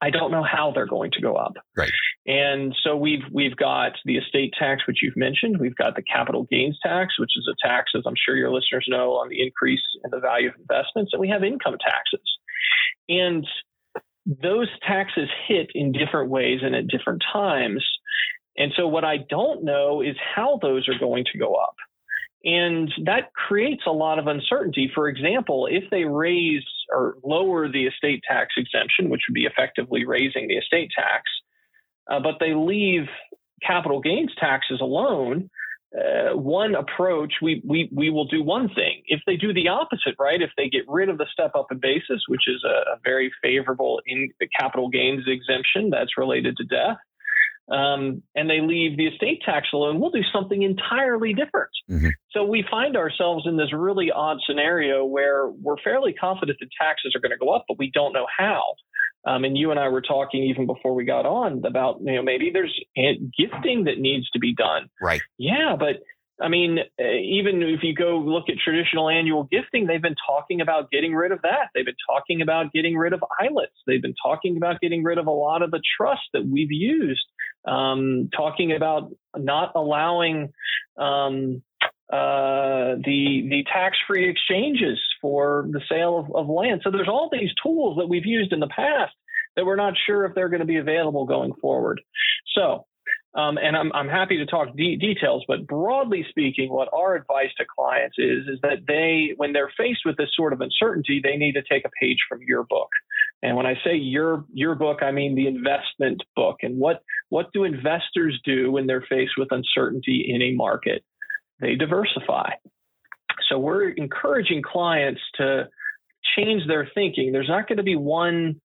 I 0.00 0.10
don't 0.10 0.30
know 0.30 0.42
how 0.42 0.72
they're 0.74 0.86
going 0.86 1.10
to 1.12 1.22
go 1.22 1.34
up. 1.36 1.54
Right. 1.76 1.92
And 2.26 2.74
so 2.82 2.96
we've 2.96 3.22
we've 3.32 3.56
got 3.56 3.92
the 4.04 4.16
estate 4.16 4.52
tax, 4.58 4.82
which 4.86 4.98
you've 5.02 5.16
mentioned. 5.16 5.58
We've 5.58 5.76
got 5.76 5.94
the 5.94 6.02
capital 6.02 6.46
gains 6.50 6.78
tax, 6.82 7.18
which 7.18 7.32
is 7.36 7.48
a 7.50 7.66
tax, 7.66 7.92
as 7.96 8.02
I'm 8.06 8.14
sure 8.16 8.36
your 8.36 8.52
listeners 8.52 8.86
know, 8.88 9.12
on 9.12 9.28
the 9.28 9.42
increase 9.42 9.82
in 10.04 10.10
the 10.10 10.20
value 10.20 10.48
of 10.48 10.54
investments, 10.58 11.12
and 11.12 11.20
we 11.20 11.28
have 11.28 11.44
income 11.44 11.76
taxes. 11.80 12.26
And 13.08 13.46
those 14.26 14.68
taxes 14.86 15.28
hit 15.46 15.70
in 15.74 15.92
different 15.92 16.30
ways 16.30 16.60
and 16.62 16.74
at 16.74 16.88
different 16.88 17.22
times. 17.32 17.84
And 18.56 18.72
so 18.76 18.88
what 18.88 19.04
I 19.04 19.18
don't 19.18 19.64
know 19.64 20.00
is 20.00 20.16
how 20.34 20.58
those 20.60 20.88
are 20.88 20.98
going 20.98 21.24
to 21.32 21.38
go 21.38 21.54
up. 21.54 21.76
And 22.46 22.92
that 23.04 23.32
creates 23.34 23.82
a 23.88 23.92
lot 23.92 24.20
of 24.20 24.28
uncertainty. 24.28 24.88
For 24.94 25.08
example, 25.08 25.66
if 25.68 25.82
they 25.90 26.04
raise 26.04 26.62
or 26.94 27.16
lower 27.24 27.68
the 27.68 27.86
estate 27.86 28.22
tax 28.26 28.54
exemption, 28.56 29.10
which 29.10 29.22
would 29.28 29.34
be 29.34 29.46
effectively 29.46 30.06
raising 30.06 30.46
the 30.46 30.54
estate 30.54 30.92
tax, 30.96 31.24
uh, 32.08 32.20
but 32.20 32.36
they 32.38 32.54
leave 32.54 33.08
capital 33.66 34.00
gains 34.00 34.30
taxes 34.38 34.80
alone, 34.80 35.50
uh, 35.92 36.36
one 36.36 36.76
approach, 36.76 37.34
we, 37.42 37.62
we, 37.66 37.88
we 37.92 38.10
will 38.10 38.26
do 38.26 38.44
one 38.44 38.68
thing. 38.68 39.02
If 39.06 39.22
they 39.26 39.36
do 39.36 39.52
the 39.52 39.66
opposite, 39.66 40.14
right? 40.16 40.40
If 40.40 40.50
they 40.56 40.68
get 40.68 40.84
rid 40.86 41.08
of 41.08 41.18
the 41.18 41.26
step 41.32 41.52
up 41.56 41.66
in 41.72 41.80
basis, 41.80 42.22
which 42.28 42.46
is 42.46 42.62
a, 42.64 42.92
a 42.92 43.00
very 43.02 43.32
favorable 43.42 44.00
in 44.06 44.30
capital 44.56 44.88
gains 44.88 45.24
exemption 45.26 45.90
that's 45.90 46.16
related 46.16 46.56
to 46.58 46.64
death, 46.64 46.98
um, 47.68 48.22
and 48.34 48.48
they 48.48 48.60
leave 48.60 48.96
the 48.96 49.06
estate 49.06 49.42
tax 49.44 49.68
alone, 49.72 50.00
we'll 50.00 50.10
do 50.10 50.22
something 50.32 50.62
entirely 50.62 51.34
different. 51.34 51.70
Mm-hmm. 51.90 52.10
So 52.30 52.44
we 52.44 52.64
find 52.70 52.96
ourselves 52.96 53.44
in 53.46 53.56
this 53.56 53.72
really 53.72 54.10
odd 54.10 54.38
scenario 54.46 55.04
where 55.04 55.48
we're 55.48 55.80
fairly 55.82 56.12
confident 56.12 56.58
that 56.60 56.68
taxes 56.80 57.12
are 57.16 57.20
going 57.20 57.32
to 57.32 57.44
go 57.44 57.52
up, 57.52 57.64
but 57.68 57.78
we 57.78 57.90
don't 57.92 58.12
know 58.12 58.26
how. 58.36 58.62
Um, 59.26 59.42
and 59.42 59.58
you 59.58 59.72
and 59.72 59.80
I 59.80 59.88
were 59.88 60.02
talking 60.02 60.44
even 60.44 60.66
before 60.66 60.94
we 60.94 61.04
got 61.04 61.26
on 61.26 61.64
about, 61.66 61.98
you 62.00 62.14
know, 62.14 62.22
maybe 62.22 62.50
there's 62.52 62.78
gifting 62.94 63.84
that 63.84 63.98
needs 63.98 64.30
to 64.30 64.38
be 64.38 64.54
done. 64.54 64.88
Right. 65.00 65.22
Yeah, 65.36 65.74
but 65.76 65.96
I 66.40 66.48
mean, 66.48 66.78
uh, 66.78 67.02
even 67.02 67.62
if 67.62 67.80
you 67.82 67.94
go 67.94 68.18
look 68.18 68.44
at 68.48 68.56
traditional 68.62 69.08
annual 69.08 69.44
gifting, 69.44 69.86
they've 69.86 70.02
been 70.02 70.16
talking 70.26 70.60
about 70.60 70.90
getting 70.90 71.14
rid 71.14 71.32
of 71.32 71.42
that. 71.42 71.70
They've 71.74 71.84
been 71.84 71.94
talking 72.06 72.42
about 72.42 72.72
getting 72.72 72.96
rid 72.96 73.14
of 73.14 73.20
ILITs. 73.40 73.82
They've 73.86 74.02
been 74.02 74.14
talking 74.22 74.56
about 74.56 74.80
getting 74.80 75.02
rid 75.02 75.18
of 75.18 75.26
a 75.26 75.30
lot 75.30 75.62
of 75.62 75.70
the 75.70 75.80
trust 75.96 76.22
that 76.34 76.46
we've 76.46 76.72
used. 76.72 77.24
Um, 77.66 78.30
talking 78.36 78.72
about 78.72 79.12
not 79.36 79.72
allowing 79.74 80.52
um, 80.98 81.62
uh, 82.12 82.94
the 83.04 83.46
the 83.50 83.64
tax 83.72 83.96
free 84.06 84.30
exchanges 84.30 84.98
for 85.20 85.66
the 85.70 85.80
sale 85.88 86.18
of, 86.18 86.34
of 86.34 86.48
land. 86.48 86.82
So 86.84 86.90
there's 86.90 87.08
all 87.08 87.28
these 87.30 87.50
tools 87.62 87.98
that 87.98 88.08
we've 88.08 88.26
used 88.26 88.52
in 88.52 88.60
the 88.60 88.68
past 88.68 89.14
that 89.56 89.66
we're 89.66 89.76
not 89.76 89.94
sure 90.06 90.24
if 90.24 90.34
they're 90.34 90.48
going 90.48 90.60
to 90.60 90.66
be 90.66 90.76
available 90.76 91.26
going 91.26 91.52
forward. 91.60 92.00
So 92.54 92.86
Um, 93.36 93.58
and 93.58 93.76
I'm, 93.76 93.92
I'm 93.92 94.08
happy 94.08 94.38
to 94.38 94.46
talk 94.46 94.74
de- 94.74 94.96
details, 94.96 95.44
but 95.46 95.66
broadly 95.66 96.24
speaking, 96.30 96.70
what 96.70 96.88
our 96.92 97.14
advice 97.16 97.52
to 97.58 97.64
clients 97.78 98.16
is 98.18 98.48
is 98.48 98.58
that 98.62 98.86
they, 98.88 99.34
when 99.36 99.52
they're 99.52 99.72
faced 99.76 100.02
with 100.06 100.16
this 100.16 100.30
sort 100.34 100.54
of 100.54 100.62
uncertainty, 100.62 101.20
they 101.22 101.36
need 101.36 101.52
to 101.52 101.62
take 101.70 101.84
a 101.84 101.90
page 102.00 102.18
from 102.28 102.40
your 102.46 102.64
book. 102.64 102.88
And 103.42 103.54
when 103.56 103.66
I 103.66 103.74
say 103.84 103.94
your 103.96 104.46
your 104.54 104.74
book, 104.74 104.98
I 105.02 105.10
mean 105.10 105.34
the 105.34 105.48
investment 105.48 106.22
book. 106.34 106.56
And 106.62 106.78
what 106.78 107.02
what 107.28 107.52
do 107.52 107.64
investors 107.64 108.40
do 108.44 108.70
when 108.72 108.86
they're 108.86 109.04
faced 109.08 109.32
with 109.36 109.48
uncertainty 109.50 110.24
in 110.28 110.42
a 110.42 110.52
market? 110.52 111.04
They 111.60 111.74
diversify. 111.74 112.50
So 113.48 113.58
we're 113.58 113.88
encouraging 113.90 114.62
clients 114.62 115.20
to 115.36 115.68
change 116.36 116.66
their 116.66 116.88
thinking. 116.94 117.32
There's 117.32 117.48
not 117.48 117.68
going 117.68 117.78
to 117.78 117.82
be 117.82 117.96
one 117.96 118.60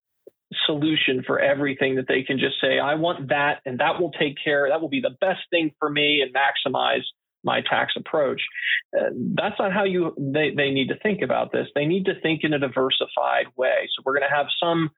solution 0.66 1.24
for 1.26 1.40
everything 1.40 1.96
that 1.96 2.08
they 2.08 2.24
can 2.24 2.38
just 2.38 2.56
say, 2.62 2.80
I 2.80 2.96
want 2.96 3.30
that, 3.30 3.62
and 3.66 3.80
that 3.80 4.02
will 4.02 4.12
take 4.12 4.36
care, 4.44 4.68
that 4.70 4.82
will 4.82 4.90
be 4.90 5.02
the 5.02 5.16
best 5.22 5.42
thing 5.50 5.72
for 5.80 5.90
me 5.90 6.22
and 6.22 6.34
maximize 6.34 7.04
my 7.44 7.62
tax 7.62 7.94
approach. 7.98 8.42
Uh, 8.98 9.10
that's 9.36 9.56
not 9.58 9.72
how 9.72 9.84
you 9.84 10.14
they, 10.18 10.52
they 10.56 10.70
need 10.70 10.90
to 10.90 11.00
think 11.00 11.22
about 11.22 11.52
this. 11.52 11.68
They 11.74 11.86
need 11.86 12.06
to 12.06 12.20
think 12.22 12.42
in 12.44 12.54
a 12.54 12.60
diversified 12.60 13.48
way. 13.56 13.88
So 13.96 14.04
we're 14.06 14.14
going 14.14 14.30
to 14.30 14.36
have 14.36 14.48
some 14.62 14.92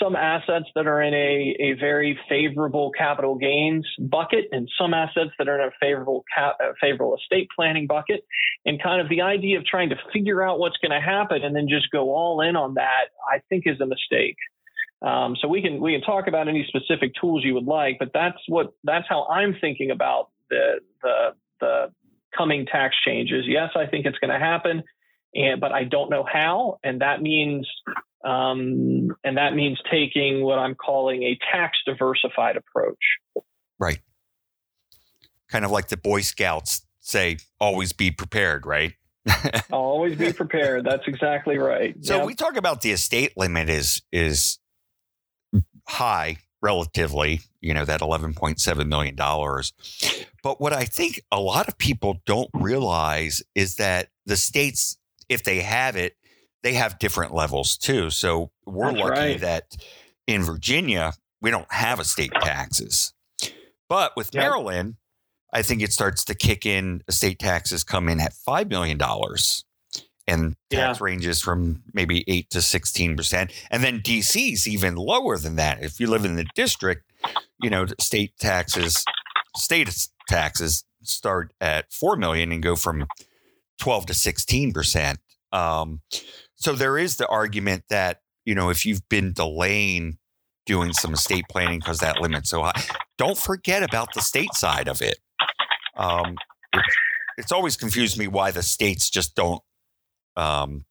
some 0.00 0.16
assets 0.16 0.66
that 0.74 0.86
are 0.86 1.02
in 1.02 1.12
a, 1.12 1.56
a 1.60 1.72
very 1.78 2.18
favorable 2.28 2.90
capital 2.96 3.36
gains 3.36 3.86
bucket 3.98 4.46
and 4.50 4.68
some 4.80 4.94
assets 4.94 5.30
that 5.38 5.48
are 5.48 5.60
in 5.60 5.68
a 5.68 5.70
favorable 5.80 6.24
cap, 6.34 6.56
favorable 6.80 7.16
estate 7.16 7.48
planning 7.54 7.86
bucket. 7.86 8.24
And 8.64 8.82
kind 8.82 9.00
of 9.00 9.08
the 9.08 9.20
idea 9.20 9.58
of 9.58 9.66
trying 9.66 9.90
to 9.90 9.96
figure 10.12 10.42
out 10.42 10.58
what's 10.58 10.76
going 10.78 10.92
to 10.92 11.00
happen 11.00 11.42
and 11.42 11.54
then 11.54 11.68
just 11.68 11.90
go 11.90 12.10
all 12.10 12.40
in 12.40 12.56
on 12.56 12.74
that 12.74 13.06
i 13.32 13.40
think 13.48 13.64
is 13.66 13.80
a 13.80 13.86
mistake. 13.86 14.36
Um, 15.02 15.36
so 15.40 15.48
we 15.48 15.60
can 15.62 15.80
we 15.80 15.92
can 15.92 16.00
talk 16.00 16.28
about 16.28 16.48
any 16.48 16.64
specific 16.68 17.12
tools 17.20 17.44
you 17.44 17.54
would 17.54 17.66
like 17.66 17.96
but 17.98 18.10
that's 18.14 18.38
what 18.46 18.72
that's 18.84 19.06
how 19.08 19.26
i'm 19.26 19.56
thinking 19.60 19.90
about 19.90 20.28
the 20.48 20.80
the 21.02 21.34
the 21.60 21.92
coming 22.36 22.66
tax 22.66 22.94
changes. 23.04 23.44
Yes 23.46 23.70
i 23.74 23.86
think 23.86 24.06
it's 24.06 24.18
going 24.18 24.32
to 24.32 24.38
happen 24.38 24.82
and 25.34 25.60
but 25.60 25.72
i 25.72 25.84
don't 25.84 26.10
know 26.10 26.24
how 26.24 26.78
and 26.84 27.00
that 27.00 27.20
means 27.20 27.68
um, 28.24 29.08
and 29.24 29.36
that 29.36 29.54
means 29.54 29.78
taking 29.90 30.42
what 30.42 30.58
I'm 30.58 30.74
calling 30.74 31.22
a 31.22 31.38
tax 31.52 31.78
diversified 31.86 32.56
approach. 32.56 33.44
Right. 33.78 34.00
Kind 35.48 35.64
of 35.64 35.70
like 35.70 35.88
the 35.88 35.96
Boy 35.96 36.20
Scouts 36.20 36.86
say, 37.00 37.38
always 37.60 37.92
be 37.92 38.10
prepared, 38.10 38.64
right? 38.64 38.94
always 39.72 40.16
be 40.16 40.32
prepared. 40.32 40.84
That's 40.84 41.06
exactly 41.06 41.58
right. 41.58 41.94
So 42.04 42.16
yep. 42.16 42.26
we 42.26 42.34
talk 42.34 42.56
about 42.56 42.80
the 42.80 42.92
estate 42.92 43.36
limit 43.36 43.68
is 43.68 44.02
is 44.10 44.58
high 45.86 46.38
relatively, 46.60 47.40
you 47.60 47.74
know, 47.74 47.84
that 47.84 48.00
$11.7 48.00 48.86
million. 48.86 49.16
But 50.42 50.60
what 50.60 50.72
I 50.72 50.84
think 50.84 51.20
a 51.30 51.40
lot 51.40 51.68
of 51.68 51.76
people 51.76 52.20
don't 52.24 52.50
realize 52.54 53.42
is 53.54 53.76
that 53.76 54.08
the 54.26 54.36
states, 54.36 54.96
if 55.28 55.42
they 55.42 55.60
have 55.60 55.96
it, 55.96 56.16
they 56.62 56.74
have 56.74 56.98
different 56.98 57.34
levels 57.34 57.76
too. 57.76 58.10
So 58.10 58.50
we're 58.66 58.92
That's 58.92 58.98
lucky 58.98 59.20
right. 59.20 59.40
that 59.40 59.76
in 60.26 60.42
Virginia, 60.42 61.12
we 61.40 61.50
don't 61.50 61.70
have 61.72 62.00
estate 62.00 62.32
taxes. 62.40 63.12
But 63.88 64.16
with 64.16 64.30
yep. 64.32 64.44
Maryland, 64.44 64.96
I 65.52 65.62
think 65.62 65.82
it 65.82 65.92
starts 65.92 66.24
to 66.26 66.34
kick 66.34 66.64
in. 66.64 67.02
Estate 67.08 67.38
taxes 67.38 67.84
come 67.84 68.08
in 68.08 68.20
at 68.20 68.32
$5 68.32 68.70
million 68.70 68.98
and 70.26 70.56
tax 70.70 70.98
yeah. 70.98 71.04
ranges 71.04 71.40
from 71.42 71.82
maybe 71.92 72.24
8 72.26 72.48
to 72.50 72.58
16%. 72.58 73.52
And 73.70 73.84
then 73.84 74.00
DC's 74.00 74.66
even 74.66 74.94
lower 74.94 75.36
than 75.36 75.56
that. 75.56 75.82
If 75.82 76.00
you 76.00 76.06
live 76.06 76.24
in 76.24 76.36
the 76.36 76.46
district, 76.54 77.04
you 77.60 77.70
know, 77.70 77.86
state 78.00 78.36
taxes, 78.38 79.04
state 79.56 80.08
taxes 80.28 80.84
start 81.02 81.52
at 81.60 81.92
4 81.92 82.16
million 82.16 82.52
and 82.52 82.62
go 82.62 82.76
from 82.76 83.06
12 83.78 84.06
to 84.06 84.12
16%. 84.12 85.16
Um, 85.52 86.00
so 86.62 86.74
there 86.74 86.96
is 86.96 87.16
the 87.16 87.26
argument 87.26 87.84
that, 87.90 88.20
you 88.44 88.54
know, 88.54 88.70
if 88.70 88.86
you've 88.86 89.08
been 89.08 89.32
delaying 89.32 90.18
doing 90.64 90.92
some 90.92 91.12
estate 91.12 91.44
planning 91.50 91.80
because 91.80 91.98
that 91.98 92.20
limit's 92.20 92.50
so 92.50 92.62
high, 92.62 92.82
don't 93.18 93.36
forget 93.36 93.82
about 93.82 94.14
the 94.14 94.20
state 94.20 94.54
side 94.54 94.86
of 94.86 95.02
it. 95.02 95.18
Um, 95.96 96.36
it 96.72 96.82
it's 97.36 97.52
always 97.52 97.76
confused 97.76 98.18
me 98.18 98.28
why 98.28 98.50
the 98.50 98.62
states 98.62 99.10
just 99.10 99.34
don't 99.34 99.62
um, 100.36 100.84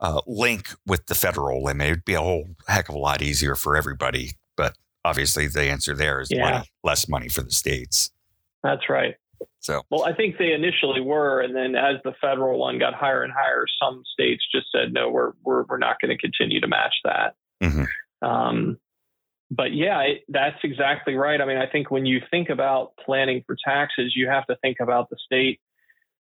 uh, 0.00 0.20
link 0.26 0.70
with 0.86 1.06
the 1.06 1.14
federal 1.14 1.62
limit. 1.62 1.88
It'd 1.88 2.04
be 2.04 2.14
a 2.14 2.20
whole 2.20 2.46
heck 2.66 2.88
of 2.88 2.94
a 2.94 2.98
lot 2.98 3.22
easier 3.22 3.54
for 3.54 3.76
everybody. 3.76 4.32
But 4.56 4.76
obviously, 5.04 5.48
the 5.48 5.64
answer 5.64 5.94
there 5.94 6.20
is 6.20 6.30
yeah. 6.30 6.50
money, 6.50 6.64
less 6.82 7.08
money 7.08 7.28
for 7.28 7.42
the 7.42 7.50
states. 7.50 8.10
That's 8.62 8.88
right. 8.88 9.16
So, 9.60 9.82
well, 9.90 10.04
I 10.04 10.14
think 10.14 10.38
they 10.38 10.52
initially 10.52 11.00
were, 11.00 11.40
and 11.40 11.54
then 11.54 11.74
as 11.74 11.96
the 12.04 12.12
federal 12.20 12.58
one 12.58 12.78
got 12.78 12.94
higher 12.94 13.22
and 13.22 13.32
higher, 13.32 13.64
some 13.82 14.02
states 14.12 14.44
just 14.54 14.66
said, 14.72 14.92
no, 14.92 15.10
we're 15.10 15.32
we're 15.44 15.64
we're 15.64 15.78
not 15.78 15.96
going 16.00 16.16
to 16.16 16.18
continue 16.18 16.60
to 16.60 16.68
match 16.68 16.94
that. 17.04 17.34
Mm-hmm. 17.62 18.28
Um, 18.28 18.78
but 19.50 19.74
yeah, 19.74 20.00
it, 20.00 20.22
that's 20.28 20.58
exactly 20.64 21.14
right. 21.14 21.40
I 21.40 21.44
mean, 21.44 21.58
I 21.58 21.66
think 21.66 21.90
when 21.90 22.06
you 22.06 22.20
think 22.30 22.48
about 22.48 22.92
planning 23.04 23.42
for 23.46 23.56
taxes, 23.62 24.14
you 24.16 24.28
have 24.28 24.46
to 24.46 24.56
think 24.62 24.78
about 24.80 25.10
the 25.10 25.16
state 25.24 25.60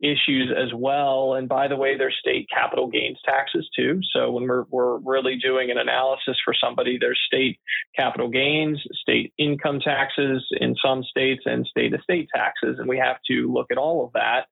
issues 0.04 0.52
as 0.56 0.74
well. 0.76 1.36
And 1.36 1.48
by 1.48 1.70
the 1.70 1.78
way, 1.78 1.98
there's 1.98 2.18
state 2.20 2.48
capital 2.54 2.88
gains 2.88 3.18
taxes 3.24 3.68
too. 3.76 4.02
So 4.14 4.32
when 4.32 4.48
we're, 4.48 4.66
we're 4.70 4.98
really 5.00 5.38
doing 5.42 5.72
an 5.72 5.78
analysis 5.78 6.36
for 6.44 6.54
somebody, 6.54 6.98
there's 7.00 7.20
state 7.26 7.60
capital 7.98 8.30
gains, 8.30 8.84
state 9.02 9.34
income 9.38 9.80
taxes 9.80 10.46
in 10.60 10.76
some 10.84 11.04
states, 11.04 11.44
and 11.46 11.66
state 11.66 11.94
estate 11.94 12.28
taxes. 12.36 12.78
And 12.80 12.90
we 12.90 12.98
have 12.98 13.18
to 13.32 13.52
look 13.52 13.68
at 13.72 13.78
all 13.78 14.06
of 14.06 14.14
that. 14.14 14.48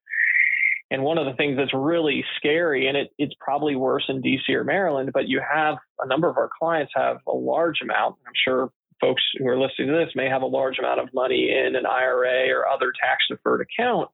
And 0.90 1.04
one 1.04 1.18
of 1.18 1.26
the 1.26 1.34
things 1.34 1.58
that's 1.58 1.74
really 1.74 2.24
scary, 2.38 2.88
and 2.88 2.98
it, 2.98 3.12
it's 3.18 3.34
probably 3.40 3.76
worse 3.76 4.04
in 4.10 4.22
DC 4.22 4.50
or 4.50 4.64
Maryland, 4.64 5.12
but 5.14 5.28
you 5.28 5.42
have 5.42 5.78
a 6.00 6.08
number 6.08 6.30
of 6.30 6.38
our 6.38 6.50
clients 6.60 6.92
have 6.96 7.18
a 7.28 7.34
large 7.34 7.80
amount. 7.82 8.18
I'm 8.26 8.34
sure 8.46 8.72
folks 9.00 9.24
who 9.38 9.48
are 9.48 9.60
listening 9.60 9.88
to 9.88 9.94
this 9.94 10.14
may 10.16 10.30
have 10.30 10.44
a 10.44 10.48
large 10.48 10.80
amount 10.80 11.00
of 11.00 11.10
money 11.14 11.50
in 11.50 11.76
an 11.76 11.86
IRA 11.86 12.50
or 12.50 12.68
other 12.68 12.94
tax 13.02 13.24
deferred 13.30 13.62
account. 13.62 14.10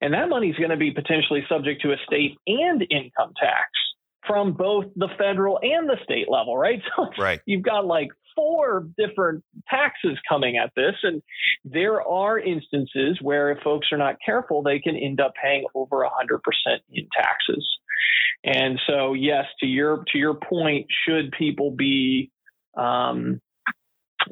And 0.00 0.14
that 0.14 0.28
money 0.28 0.48
is 0.48 0.56
going 0.56 0.70
to 0.70 0.76
be 0.76 0.90
potentially 0.90 1.44
subject 1.48 1.82
to 1.82 1.92
a 1.92 1.96
state 2.06 2.38
and 2.46 2.82
income 2.90 3.32
tax 3.38 3.68
from 4.26 4.52
both 4.52 4.86
the 4.96 5.08
federal 5.18 5.58
and 5.62 5.88
the 5.88 5.96
state 6.04 6.28
level, 6.30 6.56
right? 6.56 6.80
So 6.96 7.08
right. 7.18 7.40
you've 7.46 7.62
got 7.62 7.86
like 7.86 8.08
four 8.36 8.86
different 8.96 9.44
taxes 9.68 10.18
coming 10.28 10.56
at 10.56 10.72
this. 10.76 10.94
And 11.02 11.22
there 11.64 12.02
are 12.02 12.38
instances 12.38 13.18
where 13.20 13.50
if 13.50 13.62
folks 13.62 13.88
are 13.92 13.98
not 13.98 14.16
careful, 14.24 14.62
they 14.62 14.78
can 14.78 14.96
end 14.96 15.20
up 15.20 15.32
paying 15.42 15.64
over 15.74 15.98
100% 15.98 16.38
in 16.92 17.08
taxes. 17.14 17.66
And 18.44 18.80
so, 18.86 19.14
yes, 19.14 19.44
to 19.60 19.66
your 19.66 20.04
to 20.12 20.18
your 20.18 20.34
point, 20.34 20.86
should 21.06 21.32
people 21.32 21.72
be 21.72 22.30
um, 22.76 23.40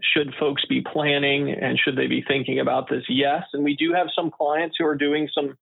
should 0.02 0.34
folks 0.38 0.64
be 0.66 0.82
planning 0.82 1.50
and 1.50 1.78
should 1.78 1.96
they 1.96 2.06
be 2.06 2.24
thinking 2.26 2.60
about 2.60 2.88
this? 2.88 3.04
Yes. 3.08 3.44
And 3.52 3.64
we 3.64 3.76
do 3.76 3.92
have 3.92 4.08
some 4.14 4.30
clients 4.30 4.76
who 4.78 4.86
are 4.86 4.96
doing 4.96 5.28
some 5.34 5.56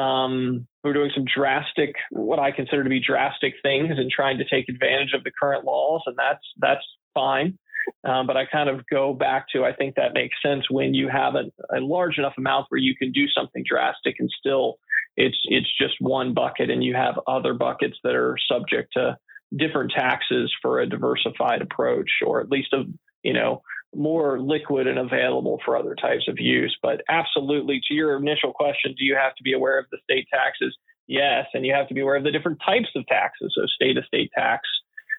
um, 0.00 0.66
who 0.82 0.90
are 0.90 0.94
doing 0.94 1.10
some 1.14 1.24
drastic, 1.24 1.94
what 2.10 2.38
I 2.38 2.50
consider 2.50 2.84
to 2.84 2.90
be 2.90 3.00
drastic 3.00 3.54
things 3.62 3.94
and 3.96 4.10
trying 4.10 4.38
to 4.38 4.44
take 4.44 4.68
advantage 4.68 5.14
of 5.14 5.24
the 5.24 5.30
current 5.30 5.64
laws, 5.64 6.02
and 6.06 6.16
that's 6.16 6.44
that's 6.58 6.84
fine. 7.14 7.58
Um, 8.04 8.26
but 8.26 8.36
I 8.36 8.46
kind 8.46 8.68
of 8.68 8.86
go 8.88 9.14
back 9.14 9.46
to 9.54 9.64
I 9.64 9.72
think 9.72 9.94
that 9.94 10.12
makes 10.12 10.36
sense 10.44 10.64
when 10.70 10.92
you 10.92 11.08
have 11.08 11.34
a, 11.34 11.44
a 11.74 11.80
large 11.80 12.18
enough 12.18 12.34
amount 12.36 12.66
where 12.68 12.80
you 12.80 12.94
can 12.96 13.12
do 13.12 13.26
something 13.28 13.64
drastic 13.66 14.16
and 14.18 14.28
still 14.38 14.78
it's 15.16 15.38
it's 15.44 15.70
just 15.78 15.94
one 16.00 16.34
bucket, 16.34 16.70
and 16.70 16.84
you 16.84 16.94
have 16.94 17.18
other 17.26 17.54
buckets 17.54 17.96
that 18.04 18.14
are 18.14 18.36
subject 18.50 18.92
to 18.94 19.16
different 19.56 19.92
taxes 19.92 20.52
for 20.60 20.80
a 20.80 20.88
diversified 20.88 21.62
approach, 21.62 22.10
or 22.24 22.40
at 22.40 22.50
least 22.50 22.72
a 22.72 22.84
you 23.26 23.32
know, 23.32 23.60
more 23.92 24.40
liquid 24.40 24.86
and 24.86 24.98
available 24.98 25.60
for 25.64 25.76
other 25.76 25.96
types 25.96 26.28
of 26.28 26.36
use. 26.38 26.76
But 26.80 27.02
absolutely, 27.08 27.80
to 27.88 27.94
your 27.94 28.16
initial 28.16 28.52
question, 28.52 28.94
do 28.96 29.04
you 29.04 29.16
have 29.16 29.34
to 29.34 29.42
be 29.42 29.52
aware 29.52 29.80
of 29.80 29.86
the 29.90 29.98
state 30.04 30.28
taxes? 30.32 30.76
Yes, 31.08 31.46
and 31.52 31.66
you 31.66 31.74
have 31.74 31.88
to 31.88 31.94
be 31.94 32.02
aware 32.02 32.16
of 32.16 32.22
the 32.22 32.30
different 32.30 32.60
types 32.64 32.88
of 32.94 33.04
taxes. 33.08 33.52
So, 33.56 33.66
state 33.66 33.98
estate 33.98 34.30
tax, 34.32 34.62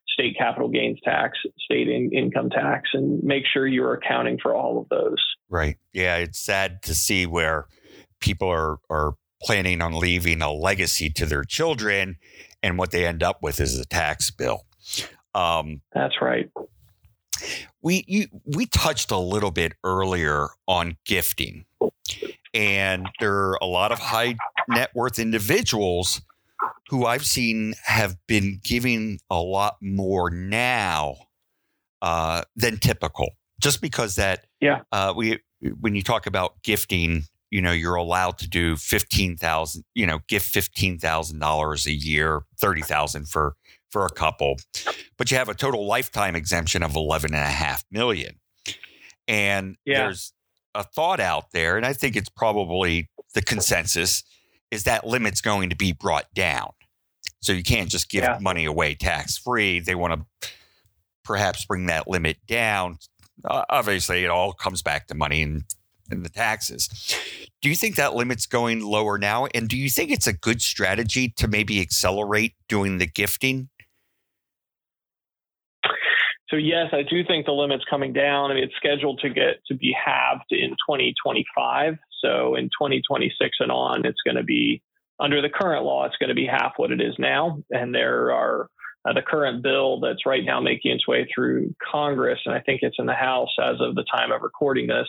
state 0.08 0.38
capital 0.38 0.70
gains 0.70 1.00
tax, 1.04 1.38
state 1.60 1.90
in- 1.90 2.12
income 2.14 2.50
tax, 2.50 2.90
and 2.94 3.22
make 3.24 3.44
sure 3.52 3.68
you're 3.68 3.94
accounting 3.94 4.38
for 4.42 4.56
all 4.56 4.80
of 4.80 4.88
those. 4.88 5.22
Right. 5.50 5.78
Yeah, 5.92 6.16
it's 6.18 6.40
sad 6.40 6.82
to 6.84 6.96
see 6.96 7.26
where 7.26 7.68
people 8.22 8.50
are 8.50 8.78
are 8.90 9.16
planning 9.42 9.82
on 9.82 10.00
leaving 10.00 10.42
a 10.42 10.52
legacy 10.52 11.10
to 11.10 11.26
their 11.26 11.44
children, 11.44 12.18
and 12.64 12.78
what 12.78 12.92
they 12.92 13.06
end 13.06 13.22
up 13.22 13.42
with 13.42 13.60
is 13.60 13.78
a 13.78 13.86
tax 13.86 14.32
bill. 14.32 14.66
Um, 15.36 15.82
That's 15.94 16.16
right. 16.22 16.50
We 17.88 18.04
you, 18.06 18.28
we 18.46 18.66
touched 18.66 19.12
a 19.12 19.18
little 19.18 19.50
bit 19.50 19.72
earlier 19.82 20.50
on 20.68 20.98
gifting, 21.06 21.64
and 22.54 23.08
there 23.22 23.34
are 23.34 23.58
a 23.62 23.66
lot 23.66 23.94
of 23.94 24.00
high 24.00 24.36
net 24.68 24.90
worth 24.94 25.20
individuals 25.20 26.22
who 26.90 27.06
I've 27.06 27.26
seen 27.26 27.76
have 27.86 28.18
been 28.28 28.60
giving 28.62 29.22
a 29.30 29.40
lot 29.40 29.78
more 29.82 30.30
now 30.30 31.16
uh, 32.02 32.42
than 32.58 32.76
typical. 32.76 33.30
Just 33.62 33.80
because 33.80 34.16
that 34.16 34.48
yeah 34.60 34.82
uh, 34.92 35.14
we 35.16 35.40
when 35.80 35.96
you 35.96 36.04
talk 36.04 36.28
about 36.28 36.62
gifting, 36.64 37.24
you 37.52 37.62
know, 37.62 37.72
you're 37.72 37.96
allowed 37.96 38.38
to 38.40 38.50
do 38.50 38.76
fifteen 38.76 39.38
thousand, 39.38 39.86
you 39.96 40.06
know, 40.06 40.20
gift 40.28 40.48
fifteen 40.48 41.00
thousand 41.00 41.40
dollars 41.40 41.88
a 41.88 41.94
year, 41.94 42.42
thirty 42.60 42.82
thousand 42.82 43.30
for 43.30 43.56
for 43.92 44.06
a 44.06 44.10
couple, 44.10 44.58
but 45.18 45.32
you 45.32 45.38
have 45.38 45.50
a 45.50 45.54
total 45.54 45.88
lifetime 45.88 46.36
exemption 46.36 46.84
of 46.84 46.96
eleven 46.96 47.34
and 47.34 47.44
a 47.44 47.48
half 47.48 47.84
million. 47.92 48.36
And 49.28 49.78
yeah. 49.86 50.04
there's 50.04 50.34
a 50.76 50.84
thought 50.84 51.20
out 51.20 51.52
there, 51.52 51.78
and 51.78 51.86
I 51.86 51.94
think 51.94 52.16
it's 52.16 52.30
probably 52.30 53.10
the 53.34 53.42
consensus 53.42 54.24
is 54.72 54.84
that 54.84 55.08
limit's 55.08 55.42
going 55.42 55.70
to 55.70 55.76
be 55.76 55.94
brought 55.94 56.26
down. 56.34 56.72
So 57.42 57.54
you 57.54 57.64
can't 57.64 57.90
just 57.90 58.10
give 58.10 58.24
yeah. 58.24 58.38
money 58.42 58.66
away 58.66 58.96
tax 58.96 59.38
free. 59.38 59.80
They 59.80 59.96
want 59.96 60.26
to 60.42 60.50
perhaps 61.24 61.66
bring 61.66 61.86
that 61.86 62.08
limit 62.08 62.38
down. 62.48 62.98
Uh, 63.46 63.64
obviously, 63.70 64.24
it 64.24 64.30
all 64.30 64.54
comes 64.54 64.82
back 64.82 65.08
to 65.08 65.16
money 65.16 65.42
and, 65.42 65.64
and 66.10 66.26
the 66.26 66.30
taxes. 66.30 66.90
Do 67.62 67.70
you 67.70 67.76
think 67.76 67.96
that 67.96 68.16
limit's 68.16 68.46
going 68.46 68.82
lower 68.82 69.18
now? 69.18 69.48
And 69.54 69.70
do 69.70 69.78
you 69.78 69.90
think 69.90 70.12
it's 70.12 70.28
a 70.28 70.34
good 70.34 70.62
strategy 70.62 71.30
to 71.38 71.48
maybe 71.48 71.80
accelerate 71.80 72.56
doing 72.68 72.98
the 72.98 73.08
gifting? 73.08 73.70
So 76.50 76.56
yes, 76.56 76.88
I 76.94 77.04
do 77.04 77.24
think 77.26 77.46
the 77.46 77.52
limit's 77.52 77.84
coming 77.90 78.14
down. 78.14 78.52
I 78.52 78.54
mean, 78.54 78.64
it's 78.64 78.76
scheduled 78.78 79.20
to 79.20 79.30
get 79.30 79.58
to 79.68 79.76
be 79.76 79.94
halved 79.94 80.52
in 80.52 80.70
2025. 80.88 81.98
So 82.24 82.56
in 82.56 82.66
2026 82.66 83.58
and 83.60 83.72
on, 83.72 84.06
it's 84.06 84.22
going 84.26 84.38
to 84.38 84.44
be 84.44 84.82
under 85.20 85.42
the 85.42 85.50
current 85.50 85.84
law, 85.84 86.06
it's 86.06 86.18
going 86.18 86.30
to 86.30 86.36
be 86.36 86.46
half 86.46 86.74
what 86.78 86.92
it 86.92 87.02
is 87.02 87.16
now. 87.18 87.60
And 87.72 87.94
there 87.94 88.32
are 88.32 88.70
uh, 89.08 89.14
the 89.14 89.22
current 89.22 89.64
bill 89.64 90.00
that's 90.00 90.26
right 90.26 90.44
now 90.44 90.60
making 90.60 90.92
its 90.92 91.08
way 91.08 91.28
through 91.34 91.74
Congress, 91.92 92.40
and 92.46 92.54
I 92.54 92.60
think 92.60 92.82
it's 92.84 92.98
in 93.00 93.06
the 93.06 93.14
House 93.14 93.50
as 93.62 93.78
of 93.80 93.96
the 93.96 94.06
time 94.16 94.32
of 94.32 94.42
recording 94.42 94.88
this, 94.88 95.08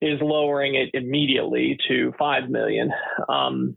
is 0.00 0.18
lowering 0.20 0.74
it 0.74 0.90
immediately 0.94 1.78
to 1.88 2.12
five 2.18 2.48
million. 2.48 2.90
Um, 3.28 3.76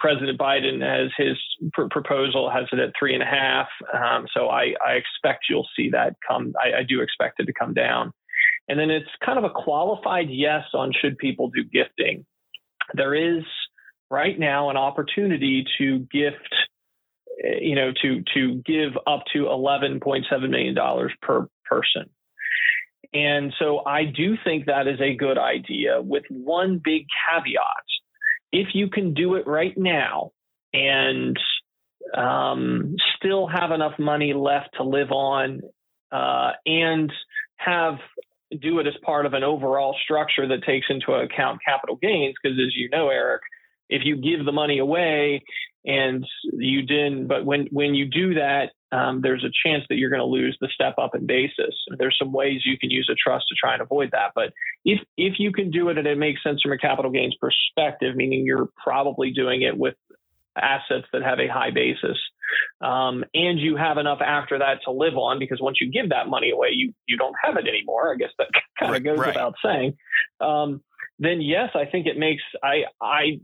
President 0.00 0.38
Biden 0.38 0.80
has 0.82 1.10
his 1.16 1.36
pr- 1.72 1.88
proposal 1.90 2.50
has 2.50 2.66
it 2.72 2.78
at 2.78 2.92
three 2.98 3.14
and 3.14 3.22
a 3.22 3.26
half. 3.26 3.68
Um, 3.92 4.26
so 4.34 4.48
I, 4.48 4.74
I, 4.86 4.92
expect 4.92 5.46
you'll 5.48 5.68
see 5.76 5.90
that 5.90 6.16
come. 6.26 6.52
I, 6.62 6.80
I, 6.80 6.82
do 6.82 7.00
expect 7.00 7.40
it 7.40 7.46
to 7.46 7.52
come 7.52 7.74
down. 7.74 8.12
And 8.68 8.78
then 8.78 8.90
it's 8.90 9.08
kind 9.24 9.38
of 9.38 9.44
a 9.44 9.50
qualified 9.50 10.28
yes 10.30 10.64
on 10.74 10.92
should 10.98 11.18
people 11.18 11.50
do 11.50 11.64
gifting. 11.64 12.24
There 12.94 13.14
is 13.14 13.44
right 14.10 14.38
now 14.38 14.70
an 14.70 14.76
opportunity 14.76 15.64
to 15.78 15.98
gift, 16.10 16.54
you 17.60 17.74
know, 17.74 17.92
to 18.02 18.22
to 18.34 18.62
give 18.64 18.92
up 19.06 19.24
to 19.34 19.48
eleven 19.48 20.00
point 20.00 20.26
seven 20.30 20.50
million 20.50 20.74
dollars 20.74 21.12
per 21.22 21.48
person. 21.64 22.10
And 23.12 23.54
so 23.58 23.82
I 23.86 24.04
do 24.04 24.36
think 24.44 24.66
that 24.66 24.86
is 24.86 25.00
a 25.00 25.14
good 25.14 25.38
idea 25.38 26.00
with 26.02 26.24
one 26.28 26.80
big 26.82 27.06
caveat. 27.26 27.84
If 28.52 28.68
you 28.74 28.88
can 28.88 29.14
do 29.14 29.34
it 29.34 29.46
right 29.46 29.76
now 29.76 30.32
and 30.72 31.38
um, 32.16 32.96
still 33.16 33.46
have 33.46 33.70
enough 33.70 33.98
money 33.98 34.32
left 34.32 34.70
to 34.76 34.84
live 34.84 35.10
on 35.10 35.60
uh, 36.10 36.52
and 36.64 37.12
have 37.56 37.98
do 38.60 38.78
it 38.78 38.86
as 38.86 38.94
part 39.04 39.26
of 39.26 39.34
an 39.34 39.44
overall 39.44 39.94
structure 40.02 40.48
that 40.48 40.64
takes 40.64 40.86
into 40.88 41.12
account 41.12 41.60
capital 41.62 41.96
gains 42.00 42.34
because 42.42 42.58
as 42.58 42.74
you 42.74 42.88
know 42.88 43.10
eric 43.10 43.42
if 43.90 44.02
you 44.06 44.16
give 44.16 44.46
the 44.46 44.52
money 44.52 44.78
away 44.78 45.44
and 45.84 46.24
you 46.54 46.80
didn't 46.80 47.26
but 47.26 47.44
when 47.44 47.66
when 47.72 47.94
you 47.94 48.06
do 48.06 48.34
that 48.34 48.70
um, 48.90 49.20
there's 49.22 49.44
a 49.44 49.68
chance 49.68 49.84
that 49.88 49.96
you're 49.96 50.10
going 50.10 50.20
to 50.20 50.26
lose 50.26 50.56
the 50.60 50.68
step 50.72 50.94
up 50.98 51.14
in 51.14 51.26
basis 51.26 51.74
there's 51.98 52.16
some 52.18 52.32
ways 52.32 52.62
you 52.64 52.78
can 52.78 52.90
use 52.90 53.08
a 53.10 53.14
trust 53.14 53.46
to 53.48 53.54
try 53.54 53.72
and 53.72 53.82
avoid 53.82 54.10
that 54.12 54.32
but 54.34 54.52
if 54.84 55.00
if 55.16 55.34
you 55.38 55.52
can 55.52 55.70
do 55.70 55.88
it 55.88 55.98
and 55.98 56.06
it 56.06 56.18
makes 56.18 56.42
sense 56.42 56.60
from 56.62 56.72
a 56.72 56.78
capital 56.78 57.10
gains 57.10 57.36
perspective 57.40 58.16
meaning 58.16 58.44
you're 58.44 58.68
probably 58.82 59.30
doing 59.30 59.62
it 59.62 59.76
with 59.76 59.94
assets 60.56 61.06
that 61.12 61.22
have 61.22 61.38
a 61.38 61.46
high 61.46 61.70
basis 61.70 62.18
um, 62.80 63.24
and 63.34 63.60
you 63.60 63.76
have 63.76 63.98
enough 63.98 64.20
after 64.20 64.58
that 64.58 64.78
to 64.84 64.90
live 64.90 65.16
on 65.16 65.38
because 65.38 65.60
once 65.60 65.78
you 65.80 65.90
give 65.90 66.08
that 66.08 66.28
money 66.28 66.50
away 66.50 66.68
you 66.72 66.92
you 67.06 67.16
don't 67.16 67.36
have 67.42 67.56
it 67.56 67.68
anymore 67.68 68.12
i 68.12 68.16
guess 68.16 68.30
that 68.38 68.48
kind 68.78 68.96
of 68.96 69.04
goes 69.04 69.18
right. 69.18 69.28
without 69.28 69.54
saying 69.62 69.96
um, 70.40 70.80
then 71.18 71.40
yes, 71.40 71.70
I 71.74 71.84
think 71.84 72.06
it 72.06 72.16
makes 72.16 72.42
I 72.62 72.82
I 73.02 73.40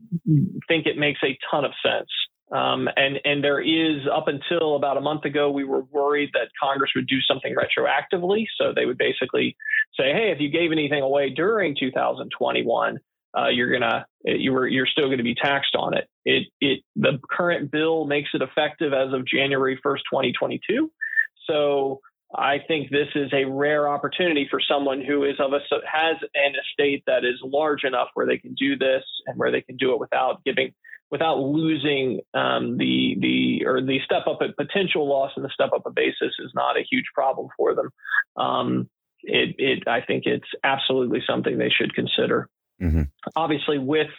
think 0.68 0.86
it 0.86 0.96
makes 0.96 1.20
a 1.24 1.36
ton 1.50 1.64
of 1.64 1.72
sense. 1.82 2.08
Um, 2.52 2.88
and 2.96 3.18
and 3.24 3.42
there 3.42 3.60
is 3.60 4.02
up 4.12 4.28
until 4.28 4.76
about 4.76 4.96
a 4.96 5.00
month 5.00 5.24
ago, 5.24 5.50
we 5.50 5.64
were 5.64 5.82
worried 5.82 6.30
that 6.34 6.48
Congress 6.62 6.90
would 6.94 7.06
do 7.06 7.20
something 7.20 7.54
retroactively. 7.54 8.44
So 8.58 8.72
they 8.74 8.84
would 8.84 8.98
basically 8.98 9.56
say, 9.98 10.12
hey, 10.12 10.30
if 10.30 10.40
you 10.40 10.50
gave 10.50 10.70
anything 10.70 11.02
away 11.02 11.30
during 11.30 11.74
2021, 11.78 12.98
uh, 13.36 13.48
you're 13.48 13.72
gonna 13.72 14.06
you 14.24 14.52
were 14.52 14.66
you're 14.66 14.86
still 14.86 15.06
going 15.06 15.18
to 15.18 15.24
be 15.24 15.34
taxed 15.34 15.74
on 15.74 15.96
it. 15.96 16.08
It 16.24 16.48
it 16.60 16.80
the 16.96 17.18
current 17.30 17.70
bill 17.70 18.04
makes 18.04 18.30
it 18.34 18.42
effective 18.42 18.92
as 18.92 19.12
of 19.12 19.26
January 19.26 19.80
1st, 19.84 20.00
2022. 20.10 20.90
So 21.46 22.00
I 22.36 22.58
think 22.66 22.90
this 22.90 23.08
is 23.14 23.32
a 23.32 23.44
rare 23.44 23.88
opportunity 23.88 24.46
for 24.50 24.60
someone 24.60 25.02
who 25.02 25.24
is 25.24 25.36
of 25.38 25.52
a 25.52 25.60
has 25.90 26.16
an 26.34 26.52
estate 26.54 27.04
that 27.06 27.24
is 27.24 27.40
large 27.42 27.84
enough 27.84 28.08
where 28.14 28.26
they 28.26 28.38
can 28.38 28.54
do 28.54 28.76
this 28.76 29.02
and 29.26 29.38
where 29.38 29.50
they 29.50 29.60
can 29.62 29.76
do 29.76 29.92
it 29.92 30.00
without 30.00 30.44
giving 30.44 30.74
without 31.10 31.38
losing 31.38 32.20
um, 32.34 32.76
the 32.78 33.16
the 33.20 33.66
or 33.66 33.80
the 33.80 33.98
step 34.04 34.26
up 34.26 34.38
at 34.42 34.56
potential 34.56 35.08
loss 35.08 35.32
and 35.36 35.44
the 35.44 35.50
step 35.52 35.70
up 35.74 35.86
of 35.86 35.94
basis 35.94 36.34
is 36.38 36.52
not 36.54 36.76
a 36.76 36.86
huge 36.90 37.06
problem 37.14 37.48
for 37.56 37.74
them. 37.74 37.90
Um, 38.36 38.88
it, 39.22 39.54
it 39.58 39.88
I 39.88 40.00
think 40.00 40.24
it's 40.26 40.48
absolutely 40.62 41.20
something 41.26 41.58
they 41.58 41.70
should 41.70 41.94
consider. 41.94 42.48
Mm-hmm. 42.80 43.02
Obviously, 43.36 43.78
with 43.78 44.10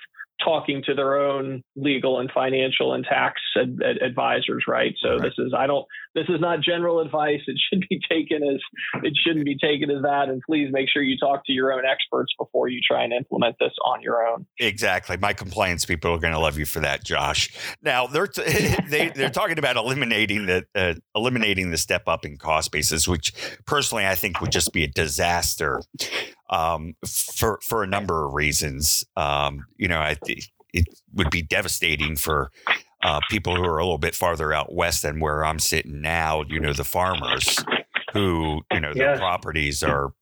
talking 0.45 0.83
to 0.85 0.93
their 0.93 1.19
own 1.19 1.63
legal 1.75 2.19
and 2.19 2.31
financial 2.31 2.93
and 2.93 3.03
tax 3.03 3.41
ad- 3.57 3.79
ad- 3.83 4.01
advisors, 4.01 4.65
right? 4.67 4.93
So 5.01 5.17
right. 5.17 5.23
this 5.23 5.33
is 5.39 5.53
I 5.57 5.67
don't 5.67 5.85
this 6.13 6.25
is 6.29 6.39
not 6.39 6.61
general 6.61 7.01
advice. 7.01 7.41
It 7.47 7.59
should 7.69 7.85
be 7.89 7.99
taken 8.09 8.43
as 8.43 8.61
it 9.03 9.13
shouldn't 9.25 9.45
be 9.45 9.57
taken 9.57 9.89
as 9.89 10.01
that. 10.03 10.29
And 10.29 10.41
please 10.45 10.69
make 10.71 10.87
sure 10.89 11.01
you 11.01 11.17
talk 11.17 11.45
to 11.47 11.51
your 11.51 11.73
own 11.73 11.83
experts 11.85 12.31
before 12.39 12.69
you 12.69 12.79
try 12.87 13.03
and 13.03 13.11
implement 13.11 13.55
this 13.59 13.73
on 13.83 14.01
your 14.01 14.25
own. 14.25 14.45
Exactly. 14.59 15.17
My 15.17 15.33
compliance 15.33 15.85
people 15.85 16.11
are 16.11 16.19
going 16.19 16.33
to 16.33 16.39
love 16.39 16.57
you 16.57 16.65
for 16.65 16.79
that, 16.79 17.03
Josh. 17.03 17.49
Now 17.81 18.07
they're 18.07 18.27
t- 18.27 18.43
they 18.89 19.09
they're 19.09 19.29
talking 19.29 19.59
about 19.59 19.75
eliminating 19.75 20.45
the 20.45 20.65
uh, 20.75 20.93
eliminating 21.15 21.71
the 21.71 21.77
step 21.77 22.07
up 22.07 22.23
in 22.23 22.37
cost 22.37 22.71
basis, 22.71 23.07
which 23.07 23.33
personally 23.65 24.05
I 24.05 24.15
think 24.15 24.39
would 24.41 24.51
just 24.51 24.71
be 24.71 24.83
a 24.83 24.87
disaster 24.87 25.81
um, 26.49 26.95
for 27.05 27.59
for 27.61 27.83
a 27.83 27.87
number 27.87 28.25
of 28.25 28.33
reasons. 28.33 29.03
Um, 29.15 29.65
you 29.77 29.87
know, 29.87 29.99
I 29.99 30.15
think 30.15 30.51
it 30.73 30.87
would 31.13 31.29
be 31.29 31.41
devastating 31.41 32.15
for 32.15 32.51
uh, 33.03 33.19
people 33.29 33.55
who 33.55 33.63
are 33.63 33.77
a 33.77 33.83
little 33.83 33.97
bit 33.97 34.15
farther 34.15 34.53
out 34.53 34.73
west 34.73 35.03
than 35.03 35.19
where 35.19 35.45
I'm 35.45 35.59
sitting 35.59 36.01
now. 36.01 36.43
You 36.47 36.59
know, 36.59 36.73
the 36.73 36.83
farmers 36.83 37.63
who 38.13 38.61
you 38.71 38.79
know 38.79 38.93
their 38.93 39.17
properties 39.17 39.83
are 39.83 40.13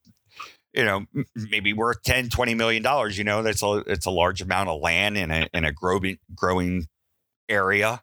you 0.74 0.84
know 0.84 1.06
maybe 1.36 1.74
worth 1.74 2.02
10 2.04 2.30
20 2.30 2.56
million 2.56 2.82
dollars 2.82 3.18
you 3.18 3.24
know 3.24 3.44
that's 3.44 3.62
a 3.62 3.84
it's 3.86 4.06
a 4.06 4.12
large 4.12 4.42
amount 4.42 4.70
of 4.70 4.82
land 4.82 5.18
in 5.18 5.32
a 5.32 5.48
in 5.54 5.64
a 5.64 5.72
growing 5.72 6.18
growing 6.36 6.88
area 7.48 8.02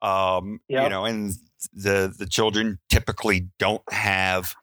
um 0.00 0.60
yep. 0.68 0.84
you 0.84 0.88
know 0.88 1.04
and 1.04 1.34
the 1.72 2.12
the 2.18 2.26
children 2.26 2.78
typically 2.88 3.48
don't 3.58 3.82
have 3.90 4.54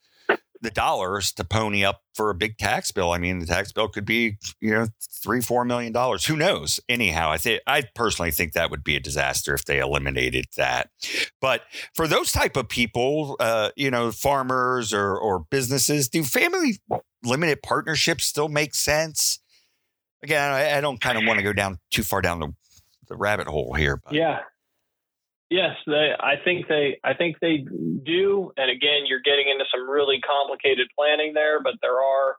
the 0.62 0.72
dollars 0.72 1.32
to 1.34 1.44
pony 1.44 1.84
up 1.84 2.02
for 2.14 2.30
a 2.30 2.36
big 2.36 2.58
tax 2.58 2.92
bill. 2.92 3.12
I 3.12 3.18
mean, 3.18 3.40
the 3.40 3.46
tax 3.46 3.72
bill 3.72 3.88
could 3.88 4.06
be, 4.06 4.38
you 4.62 4.72
know, 4.72 4.88
three, 5.24 5.42
four 5.42 5.66
million 5.66 5.92
dollars. 5.92 6.26
Who 6.26 6.36
knows? 6.36 6.80
Anyhow, 6.88 7.32
I 7.32 7.38
think 7.38 7.62
I 7.68 7.84
personally 7.94 8.32
think 8.32 8.54
that 8.54 8.72
would 8.72 8.84
be 8.84 8.96
a 8.96 9.00
disaster 9.00 9.54
if 9.54 9.66
they 9.66 9.80
eliminated 9.80 10.46
that. 10.58 10.90
But 11.42 11.62
for 11.94 12.08
those 12.08 12.32
type 12.32 12.56
of 12.56 12.70
people, 12.70 13.36
uh, 13.40 13.72
you 13.76 13.92
know, 13.92 14.12
farmers 14.12 14.94
or 14.94 15.18
or 15.18 15.46
businesses, 15.50 16.10
do 16.10 16.24
family 16.24 16.80
limited 17.24 17.62
partnerships 17.62 18.26
still 18.26 18.50
make 18.50 18.76
sense? 18.76 19.40
Again, 20.24 20.52
I, 20.52 20.78
I 20.78 20.82
don't 20.82 21.02
kind 21.02 21.18
of 21.18 21.26
want 21.26 21.38
to 21.38 21.44
go 21.44 21.54
down 21.54 21.80
too 21.92 22.04
far 22.04 22.22
down 22.22 22.40
the, 22.40 22.54
the 23.08 23.16
rabbit 23.16 23.48
hole 23.48 23.74
here. 23.74 24.00
But. 24.04 24.14
Yeah, 24.14 24.40
Yes, 25.50 25.76
they, 25.86 26.12
I 26.20 26.36
think 26.44 26.68
they 26.68 26.98
I 27.04 27.14
think 27.14 27.38
they 27.40 27.58
do. 27.58 28.52
And 28.58 28.72
again, 28.72 29.06
you're 29.06 29.22
getting 29.24 29.48
into 29.48 29.66
some 29.72 29.88
really 29.90 30.20
complicated 30.22 30.88
planning 30.98 31.34
there, 31.34 31.62
but 31.62 31.76
there 31.82 32.00
are 32.00 32.38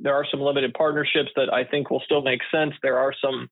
there 0.00 0.14
are 0.14 0.26
some 0.30 0.40
limited 0.40 0.74
partnerships 0.74 1.30
that 1.36 1.52
I 1.52 1.64
think 1.64 1.90
will 1.90 2.02
still 2.04 2.22
make 2.22 2.40
sense. 2.52 2.74
There 2.82 2.98
are 2.98 3.14
some 3.22 3.48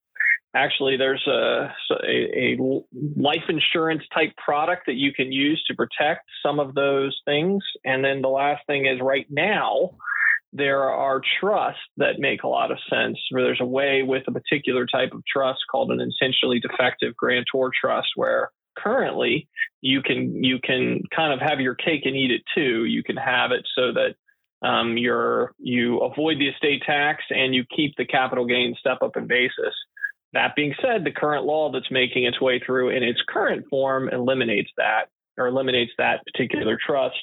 actually 0.56 0.96
there's 0.96 1.24
a, 1.28 1.72
a, 2.04 2.56
a 2.56 2.58
life 3.16 3.44
insurance 3.48 4.02
type 4.12 4.34
product 4.42 4.86
that 4.86 4.96
you 4.96 5.12
can 5.12 5.30
use 5.30 5.62
to 5.68 5.76
protect 5.76 6.24
some 6.42 6.58
of 6.58 6.74
those 6.74 7.16
things. 7.24 7.62
And 7.84 8.04
then 8.04 8.22
the 8.22 8.28
last 8.28 8.62
thing 8.66 8.86
is 8.86 8.98
right 9.00 9.26
now 9.30 9.90
there 10.52 10.84
are 10.84 11.20
trusts 11.40 11.80
that 11.98 12.18
make 12.18 12.42
a 12.42 12.48
lot 12.48 12.70
of 12.70 12.78
sense 12.90 13.18
where 13.30 13.44
there's 13.44 13.60
a 13.60 13.66
way 13.66 14.02
with 14.02 14.24
a 14.26 14.32
particular 14.32 14.86
type 14.86 15.12
of 15.12 15.22
trust 15.30 15.60
called 15.70 15.90
an 15.90 16.00
intentionally 16.00 16.58
defective 16.58 17.14
grantor 17.16 17.70
trust 17.78 18.08
where 18.16 18.50
currently 18.82 19.48
you 19.80 20.00
can 20.02 20.42
you 20.44 20.58
can 20.68 21.02
kind 21.14 21.32
of 21.32 21.40
have 21.48 21.60
your 21.60 21.74
cake 21.74 22.02
and 22.04 22.16
eat 22.16 22.30
it 22.30 22.42
too. 22.54 22.84
You 22.84 23.02
can 23.02 23.16
have 23.16 23.50
it 23.52 23.64
so 23.76 23.92
that 23.92 24.14
Um, 24.60 24.98
you're 24.98 25.54
you 25.74 25.84
avoid 26.10 26.36
the 26.38 26.48
estate 26.48 26.82
tax 26.84 27.16
and 27.30 27.54
you 27.54 27.62
keep 27.76 27.92
the 27.94 28.04
capital 28.04 28.44
gain 28.44 28.74
step 28.82 29.00
up 29.06 29.16
in 29.16 29.28
basis. 29.28 29.74
That 30.32 30.56
being 30.56 30.74
said, 30.82 31.04
the 31.04 31.20
current 31.22 31.44
law 31.44 31.70
that's 31.70 31.92
making 32.02 32.24
its 32.24 32.40
way 32.40 32.56
through 32.58 32.88
in 32.96 33.02
its 33.10 33.22
current 33.34 33.66
form 33.70 34.08
eliminates 34.08 34.72
that 34.76 35.04
or 35.38 35.46
eliminates 35.46 35.92
that 35.96 36.24
particular 36.28 36.76
trust. 36.88 37.22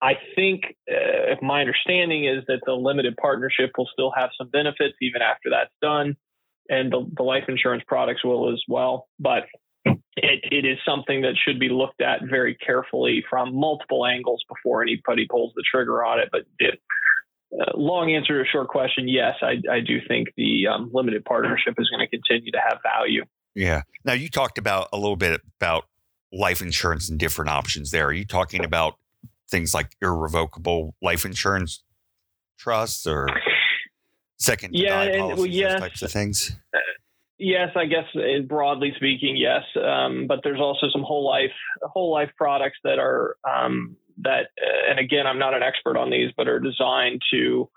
I 0.00 0.12
think 0.36 0.58
uh, 0.88 1.34
my 1.42 1.58
understanding 1.64 2.22
is 2.34 2.44
that 2.46 2.62
the 2.64 2.78
limited 2.88 3.14
partnership 3.16 3.70
will 3.76 3.90
still 3.92 4.12
have 4.20 4.30
some 4.38 4.48
benefits 4.58 4.96
even 5.02 5.20
after 5.20 5.50
that's 5.50 5.74
done, 5.82 6.16
and 6.68 6.92
the, 6.92 7.00
the 7.16 7.24
life 7.32 7.46
insurance 7.48 7.84
products 7.92 8.22
will 8.24 8.52
as 8.54 8.62
well. 8.68 9.08
But 9.18 9.42
it, 10.16 10.40
it 10.50 10.64
is 10.66 10.78
something 10.86 11.22
that 11.22 11.34
should 11.42 11.58
be 11.58 11.68
looked 11.68 12.00
at 12.00 12.20
very 12.28 12.54
carefully 12.54 13.24
from 13.28 13.54
multiple 13.54 14.06
angles 14.06 14.42
before 14.48 14.82
anybody 14.82 15.26
pulls 15.30 15.52
the 15.54 15.62
trigger 15.70 16.04
on 16.04 16.20
it. 16.20 16.28
But 16.32 16.42
it, 16.58 16.80
uh, 17.52 17.76
long 17.76 18.12
answer 18.12 18.42
to 18.42 18.48
a 18.48 18.52
short 18.52 18.68
question 18.68 19.08
yes, 19.08 19.34
I, 19.42 19.56
I 19.70 19.80
do 19.80 19.98
think 20.06 20.28
the 20.36 20.66
um, 20.66 20.90
limited 20.92 21.24
partnership 21.24 21.74
is 21.78 21.88
going 21.88 22.06
to 22.06 22.08
continue 22.08 22.52
to 22.52 22.58
have 22.58 22.78
value. 22.82 23.24
Yeah. 23.54 23.82
Now, 24.04 24.12
you 24.12 24.28
talked 24.28 24.58
about 24.58 24.88
a 24.92 24.96
little 24.96 25.16
bit 25.16 25.40
about 25.60 25.84
life 26.32 26.60
insurance 26.60 27.08
and 27.08 27.18
different 27.18 27.50
options 27.50 27.90
there. 27.90 28.06
Are 28.06 28.12
you 28.12 28.26
talking 28.26 28.64
about 28.64 28.94
things 29.50 29.72
like 29.72 29.96
irrevocable 30.02 30.94
life 31.00 31.24
insurance 31.24 31.82
trusts 32.58 33.06
or 33.06 33.28
second 34.38 34.74
yeah, 34.74 35.02
and, 35.02 35.36
well, 35.36 35.46
yes. 35.46 35.80
types 35.80 36.02
of 36.02 36.12
things? 36.12 36.56
Uh, 37.40 37.44
yes, 37.44 37.70
I 37.76 37.86
guess 37.86 38.04
uh, 38.14 38.42
broadly 38.46 38.92
speaking, 38.96 39.36
yes. 39.36 39.62
Um, 39.76 40.26
but 40.26 40.40
there's 40.42 40.60
also 40.60 40.88
some 40.92 41.02
whole 41.02 41.26
life 41.26 41.52
whole 41.82 42.12
life 42.12 42.30
products 42.36 42.78
that 42.84 42.98
are 42.98 43.36
um, 43.48 43.96
that, 44.22 44.48
uh, 44.60 44.90
and 44.90 44.98
again, 44.98 45.26
I'm 45.26 45.38
not 45.38 45.54
an 45.54 45.62
expert 45.62 45.96
on 45.96 46.10
these, 46.10 46.32
but 46.36 46.48
are 46.48 46.58
designed 46.58 47.22
to 47.32 47.68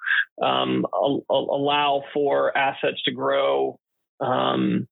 um, 0.42 0.86
allow 1.30 2.04
for 2.14 2.58
assets 2.58 3.02
to 3.06 3.12
grow 3.12 3.80
um, 4.20 4.88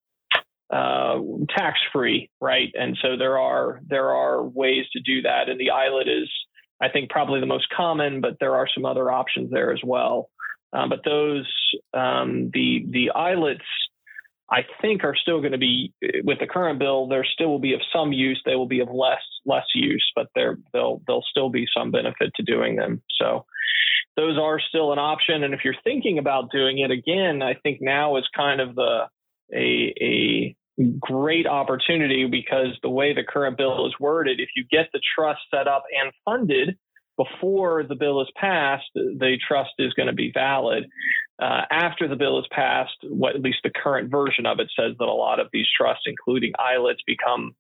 uh, 0.72 1.20
tax 1.58 1.80
free, 1.92 2.30
right? 2.40 2.70
And 2.76 2.98
so 3.02 3.18
there 3.18 3.40
are 3.40 3.82
there 3.88 4.10
are 4.12 4.44
ways 4.44 4.86
to 4.94 5.02
do 5.02 5.24
that, 5.24 5.50
and 5.50 5.60
the 5.60 5.72
ILIT 5.74 6.08
is 6.08 6.30
I 6.82 6.90
think 6.90 7.10
probably 7.10 7.40
the 7.40 7.46
most 7.46 7.68
common, 7.76 8.22
but 8.22 8.38
there 8.40 8.56
are 8.56 8.68
some 8.74 8.86
other 8.86 9.12
options 9.12 9.52
there 9.52 9.74
as 9.74 9.82
well. 9.84 10.30
Um, 10.72 10.90
but 10.90 11.00
those, 11.04 11.48
um, 11.94 12.52
the 12.54 12.86
the 12.90 13.12
ILITs, 13.16 13.58
I 14.52 14.66
think 14.82 15.04
are 15.04 15.16
still 15.16 15.40
going 15.40 15.52
to 15.52 15.58
be 15.58 15.94
with 16.24 16.40
the 16.40 16.48
current 16.48 16.80
bill. 16.80 17.08
There 17.08 17.26
still 17.26 17.50
will 17.50 17.60
be 17.60 17.74
of 17.74 17.82
some 17.94 18.12
use. 18.12 18.42
They 18.46 18.56
will 18.56 18.68
be 18.68 18.80
of 18.80 18.90
less 18.92 19.22
less 19.46 19.66
use, 19.76 20.12
but 20.16 20.28
there 20.36 20.58
they'll 20.74 21.02
they'll 21.08 21.24
still 21.30 21.50
be 21.50 21.68
some 21.76 21.92
benefit 21.92 22.32
to 22.36 22.44
doing 22.44 22.76
them. 22.76 23.02
So 23.20 23.46
those 24.16 24.38
are 24.38 24.60
still 24.60 24.92
an 24.92 25.00
option. 25.00 25.44
And 25.44 25.54
if 25.54 25.62
you're 25.64 25.76
thinking 25.84 26.18
about 26.18 26.52
doing 26.52 26.80
it 26.80 26.92
again, 26.92 27.42
I 27.42 27.54
think 27.54 27.80
now 27.82 28.18
is 28.18 28.28
kind 28.36 28.60
of 28.60 28.76
the 28.76 29.08
a 29.54 29.94
a 30.02 30.56
great 31.00 31.46
opportunity 31.46 32.26
because 32.26 32.78
the 32.82 32.90
way 32.90 33.14
the 33.14 33.24
current 33.24 33.58
bill 33.58 33.86
is 33.88 33.94
worded, 34.00 34.40
if 34.40 34.50
you 34.56 34.66
get 34.72 34.90
the 34.94 35.02
trust 35.16 35.42
set 35.54 35.68
up 35.68 35.84
and 36.02 36.12
funded 36.26 36.78
before 37.20 37.84
the 37.84 37.96
bill 37.96 38.22
is 38.22 38.32
passed, 38.38 38.90
the 38.96 39.38
trust 39.46 39.72
is 39.78 39.94
going 39.94 40.08
to 40.08 40.14
be 40.14 40.32
valid. 40.34 40.86
Uh, 41.38 41.64
after 41.70 42.08
the 42.08 42.16
bill 42.16 42.40
is 42.40 42.46
passed, 42.50 42.96
what 43.10 43.36
at 43.36 43.42
least 43.42 43.60
the 43.64 43.70
current 43.70 44.10
version 44.10 44.46
of 44.46 44.60
it 44.60 44.72
says 44.74 44.96
that 44.98 45.06
a 45.06 45.12
lot 45.12 45.40
of 45.40 45.48
these 45.52 45.68
trusts, 45.78 46.04
including 46.06 46.54
ILITs, 46.54 47.04
become 47.06 47.56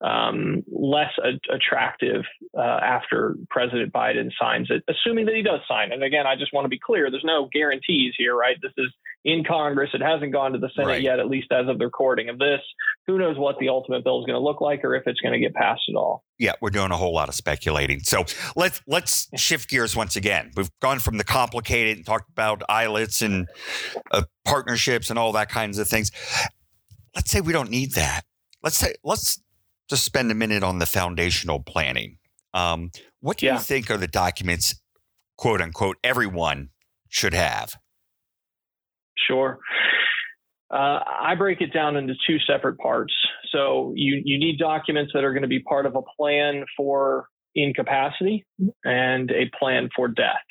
um, 0.00 0.62
less 0.70 1.10
a- 1.22 1.54
attractive 1.54 2.22
uh, 2.56 2.60
after 2.60 3.36
President 3.48 3.92
Biden 3.92 4.30
signs 4.40 4.68
it, 4.70 4.82
assuming 4.88 5.26
that 5.26 5.34
he 5.34 5.42
does 5.42 5.60
sign. 5.68 5.92
And 5.92 6.02
again, 6.02 6.26
I 6.26 6.36
just 6.36 6.52
want 6.52 6.64
to 6.64 6.68
be 6.68 6.78
clear: 6.78 7.10
there's 7.10 7.24
no 7.24 7.48
guarantees 7.52 8.14
here, 8.16 8.36
right? 8.36 8.56
This 8.60 8.72
is 8.76 8.92
in 9.24 9.44
Congress; 9.44 9.90
it 9.94 10.02
hasn't 10.02 10.32
gone 10.32 10.52
to 10.52 10.58
the 10.58 10.70
Senate 10.74 10.88
right. 10.88 11.02
yet, 11.02 11.20
at 11.20 11.28
least 11.28 11.52
as 11.52 11.68
of 11.68 11.78
the 11.78 11.84
recording 11.86 12.28
of 12.28 12.38
this. 12.38 12.60
Who 13.06 13.18
knows 13.18 13.38
what 13.38 13.58
the 13.58 13.68
ultimate 13.68 14.04
bill 14.04 14.20
is 14.20 14.26
going 14.26 14.38
to 14.38 14.44
look 14.44 14.60
like, 14.60 14.84
or 14.84 14.94
if 14.94 15.04
it's 15.06 15.20
going 15.20 15.32
to 15.32 15.38
get 15.38 15.54
passed 15.54 15.82
at 15.88 15.94
all? 15.94 16.24
Yeah, 16.38 16.52
we're 16.60 16.70
doing 16.70 16.90
a 16.90 16.96
whole 16.96 17.14
lot 17.14 17.28
of 17.28 17.34
speculating. 17.34 18.00
So 18.00 18.24
let's 18.56 18.82
let's 18.86 19.28
shift 19.36 19.70
gears 19.70 19.94
once 19.94 20.16
again. 20.16 20.50
We've 20.56 20.70
gone 20.80 20.98
from 20.98 21.18
the 21.18 21.24
complicated 21.24 21.96
and 21.96 22.06
talked 22.06 22.28
about 22.30 22.62
ILITs 22.68 23.22
and 23.22 23.48
uh, 24.10 24.22
partnerships 24.44 25.10
and 25.10 25.18
all 25.18 25.32
that 25.32 25.48
kinds 25.48 25.78
of 25.78 25.88
things. 25.88 26.10
Let's 27.14 27.30
say 27.30 27.40
we 27.40 27.52
don't 27.52 27.70
need 27.70 27.92
that. 27.92 28.22
Let's 28.62 28.76
say 28.76 28.94
let's 29.04 29.38
just 29.88 30.04
spend 30.04 30.30
a 30.30 30.34
minute 30.34 30.62
on 30.62 30.78
the 30.78 30.86
foundational 30.86 31.60
planning. 31.60 32.18
Um, 32.52 32.90
what 33.20 33.38
do 33.38 33.46
yeah. 33.46 33.54
you 33.54 33.60
think 33.60 33.90
are 33.90 33.96
the 33.96 34.08
documents, 34.08 34.80
quote 35.36 35.60
unquote, 35.60 35.96
everyone 36.04 36.70
should 37.08 37.34
have? 37.34 37.74
Sure. 39.26 39.58
Uh, 40.70 41.00
I 41.20 41.34
break 41.36 41.60
it 41.60 41.72
down 41.72 41.96
into 41.96 42.14
two 42.26 42.38
separate 42.46 42.78
parts. 42.78 43.14
So 43.52 43.92
you, 43.94 44.20
you 44.24 44.38
need 44.38 44.58
documents 44.58 45.12
that 45.14 45.22
are 45.22 45.32
going 45.32 45.42
to 45.42 45.48
be 45.48 45.60
part 45.60 45.86
of 45.86 45.94
a 45.94 46.02
plan 46.16 46.64
for 46.76 47.28
incapacity 47.54 48.44
and 48.84 49.30
a 49.30 49.50
plan 49.58 49.88
for 49.94 50.08
death. 50.08 50.42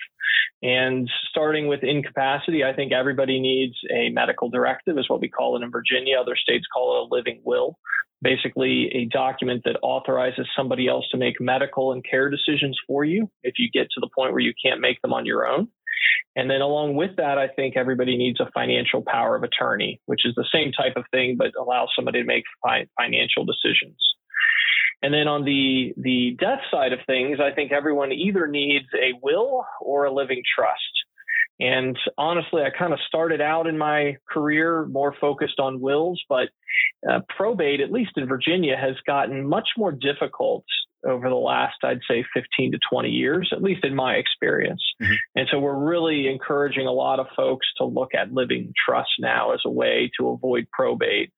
And 0.61 1.09
starting 1.29 1.67
with 1.67 1.83
incapacity, 1.83 2.63
I 2.63 2.73
think 2.73 2.93
everybody 2.93 3.39
needs 3.39 3.75
a 3.91 4.09
medical 4.09 4.49
directive, 4.49 4.97
is 4.97 5.09
what 5.09 5.21
we 5.21 5.29
call 5.29 5.57
it 5.57 5.63
in 5.63 5.71
Virginia. 5.71 6.17
Other 6.19 6.37
states 6.37 6.65
call 6.73 6.95
it 6.95 7.11
a 7.11 7.15
living 7.15 7.41
will 7.43 7.77
basically 8.23 8.89
a 8.95 9.05
document 9.05 9.63
that 9.65 9.77
authorizes 9.83 10.47
somebody 10.55 10.87
else 10.87 11.05
to 11.11 11.17
make 11.17 11.39
medical 11.39 11.91
and 11.91 12.03
care 12.09 12.29
decisions 12.29 12.79
for 12.87 13.03
you 13.03 13.29
if 13.43 13.55
you 13.57 13.69
get 13.69 13.87
to 13.91 13.99
the 13.99 14.09
point 14.15 14.31
where 14.31 14.39
you 14.41 14.53
can't 14.63 14.81
make 14.81 14.99
them 15.01 15.13
on 15.13 15.25
your 15.25 15.45
own. 15.45 15.67
And 16.35 16.49
then 16.49 16.61
along 16.61 16.95
with 16.95 17.17
that, 17.17 17.37
I 17.37 17.47
think 17.47 17.77
everybody 17.77 18.17
needs 18.17 18.39
a 18.39 18.49
financial 18.53 19.03
power 19.05 19.35
of 19.35 19.43
attorney, 19.43 20.01
which 20.05 20.25
is 20.25 20.33
the 20.35 20.47
same 20.51 20.71
type 20.71 20.93
of 20.95 21.03
thing, 21.11 21.35
but 21.37 21.51
allows 21.59 21.89
somebody 21.95 22.21
to 22.21 22.25
make 22.25 22.45
fi- 22.63 22.87
financial 22.97 23.45
decisions. 23.45 23.97
And 25.03 25.13
then 25.13 25.27
on 25.27 25.43
the, 25.43 25.93
the 25.97 26.37
death 26.39 26.61
side 26.71 26.93
of 26.93 26.99
things, 27.05 27.39
I 27.39 27.53
think 27.53 27.73
everyone 27.73 28.13
either 28.13 28.47
needs 28.47 28.85
a 28.95 29.11
will 29.21 29.65
or 29.81 30.05
a 30.05 30.13
living 30.13 30.41
trust. 30.55 30.79
And 31.59 31.97
honestly, 32.17 32.61
I 32.63 32.69
kind 32.77 32.93
of 32.93 32.99
started 33.07 33.41
out 33.41 33.67
in 33.67 33.77
my 33.77 34.15
career 34.29 34.87
more 34.89 35.13
focused 35.19 35.59
on 35.59 35.81
wills, 35.81 36.21
but 36.29 36.47
uh, 37.07 37.19
probate, 37.35 37.81
at 37.81 37.91
least 37.91 38.11
in 38.15 38.27
Virginia, 38.27 38.75
has 38.77 38.95
gotten 39.05 39.47
much 39.47 39.67
more 39.77 39.91
difficult 39.91 40.63
over 41.07 41.29
the 41.29 41.35
last, 41.35 41.75
I'd 41.83 42.01
say, 42.09 42.23
15 42.33 42.73
to 42.73 42.79
20 42.89 43.09
years, 43.09 43.49
at 43.51 43.61
least 43.61 43.85
in 43.85 43.95
my 43.95 44.13
experience. 44.13 44.81
Mm-hmm. 45.01 45.13
And 45.35 45.47
so 45.51 45.59
we're 45.59 45.77
really 45.77 46.27
encouraging 46.27 46.87
a 46.87 46.91
lot 46.91 47.19
of 47.19 47.27
folks 47.35 47.67
to 47.77 47.85
look 47.85 48.13
at 48.13 48.33
living 48.33 48.73
trust 48.85 49.11
now 49.19 49.53
as 49.53 49.61
a 49.65 49.71
way 49.71 50.11
to 50.19 50.29
avoid 50.29 50.67
probate. 50.71 51.31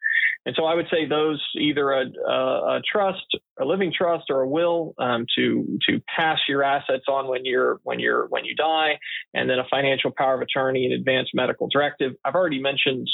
And 0.45 0.55
so 0.55 0.65
I 0.65 0.75
would 0.75 0.85
say 0.91 1.07
those 1.07 1.43
either 1.59 1.91
a, 1.91 2.05
a, 2.27 2.77
a 2.77 2.81
trust, 2.89 3.25
a 3.59 3.65
living 3.65 3.91
trust, 3.95 4.25
or 4.29 4.41
a 4.41 4.47
will 4.47 4.93
um, 4.99 5.25
to 5.35 5.79
to 5.89 6.01
pass 6.15 6.37
your 6.47 6.61
assets 6.61 7.05
on 7.07 7.27
when 7.27 7.45
you're 7.45 7.79
when 7.83 7.99
you're 7.99 8.27
when 8.27 8.45
you 8.45 8.55
die, 8.55 8.99
and 9.33 9.49
then 9.49 9.57
a 9.57 9.65
financial 9.71 10.11
power 10.15 10.35
of 10.35 10.41
attorney 10.41 10.85
and 10.85 10.93
advance 10.93 11.29
medical 11.33 11.67
directive. 11.67 12.13
I've 12.23 12.35
already 12.35 12.61
mentioned 12.61 13.07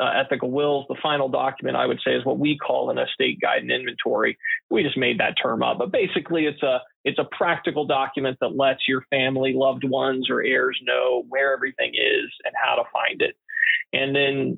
uh, 0.00 0.10
ethical 0.14 0.50
wills. 0.50 0.86
The 0.88 0.96
final 1.02 1.28
document 1.28 1.76
I 1.76 1.86
would 1.86 2.00
say 2.04 2.12
is 2.12 2.24
what 2.24 2.38
we 2.38 2.56
call 2.58 2.90
an 2.90 2.98
estate 2.98 3.40
guide 3.40 3.62
and 3.62 3.70
inventory. 3.70 4.38
We 4.70 4.82
just 4.82 4.96
made 4.96 5.18
that 5.20 5.36
term 5.42 5.62
up, 5.62 5.78
but 5.78 5.92
basically 5.92 6.46
it's 6.46 6.62
a 6.62 6.80
it's 7.04 7.18
a 7.18 7.28
practical 7.36 7.86
document 7.86 8.38
that 8.40 8.56
lets 8.56 8.86
your 8.86 9.02
family, 9.10 9.52
loved 9.54 9.84
ones, 9.84 10.28
or 10.28 10.42
heirs 10.42 10.78
know 10.84 11.24
where 11.28 11.54
everything 11.54 11.92
is 11.94 12.30
and 12.44 12.54
how 12.62 12.76
to 12.76 12.88
find 12.92 13.22
it. 13.22 13.36
And 13.92 14.14
then 14.14 14.56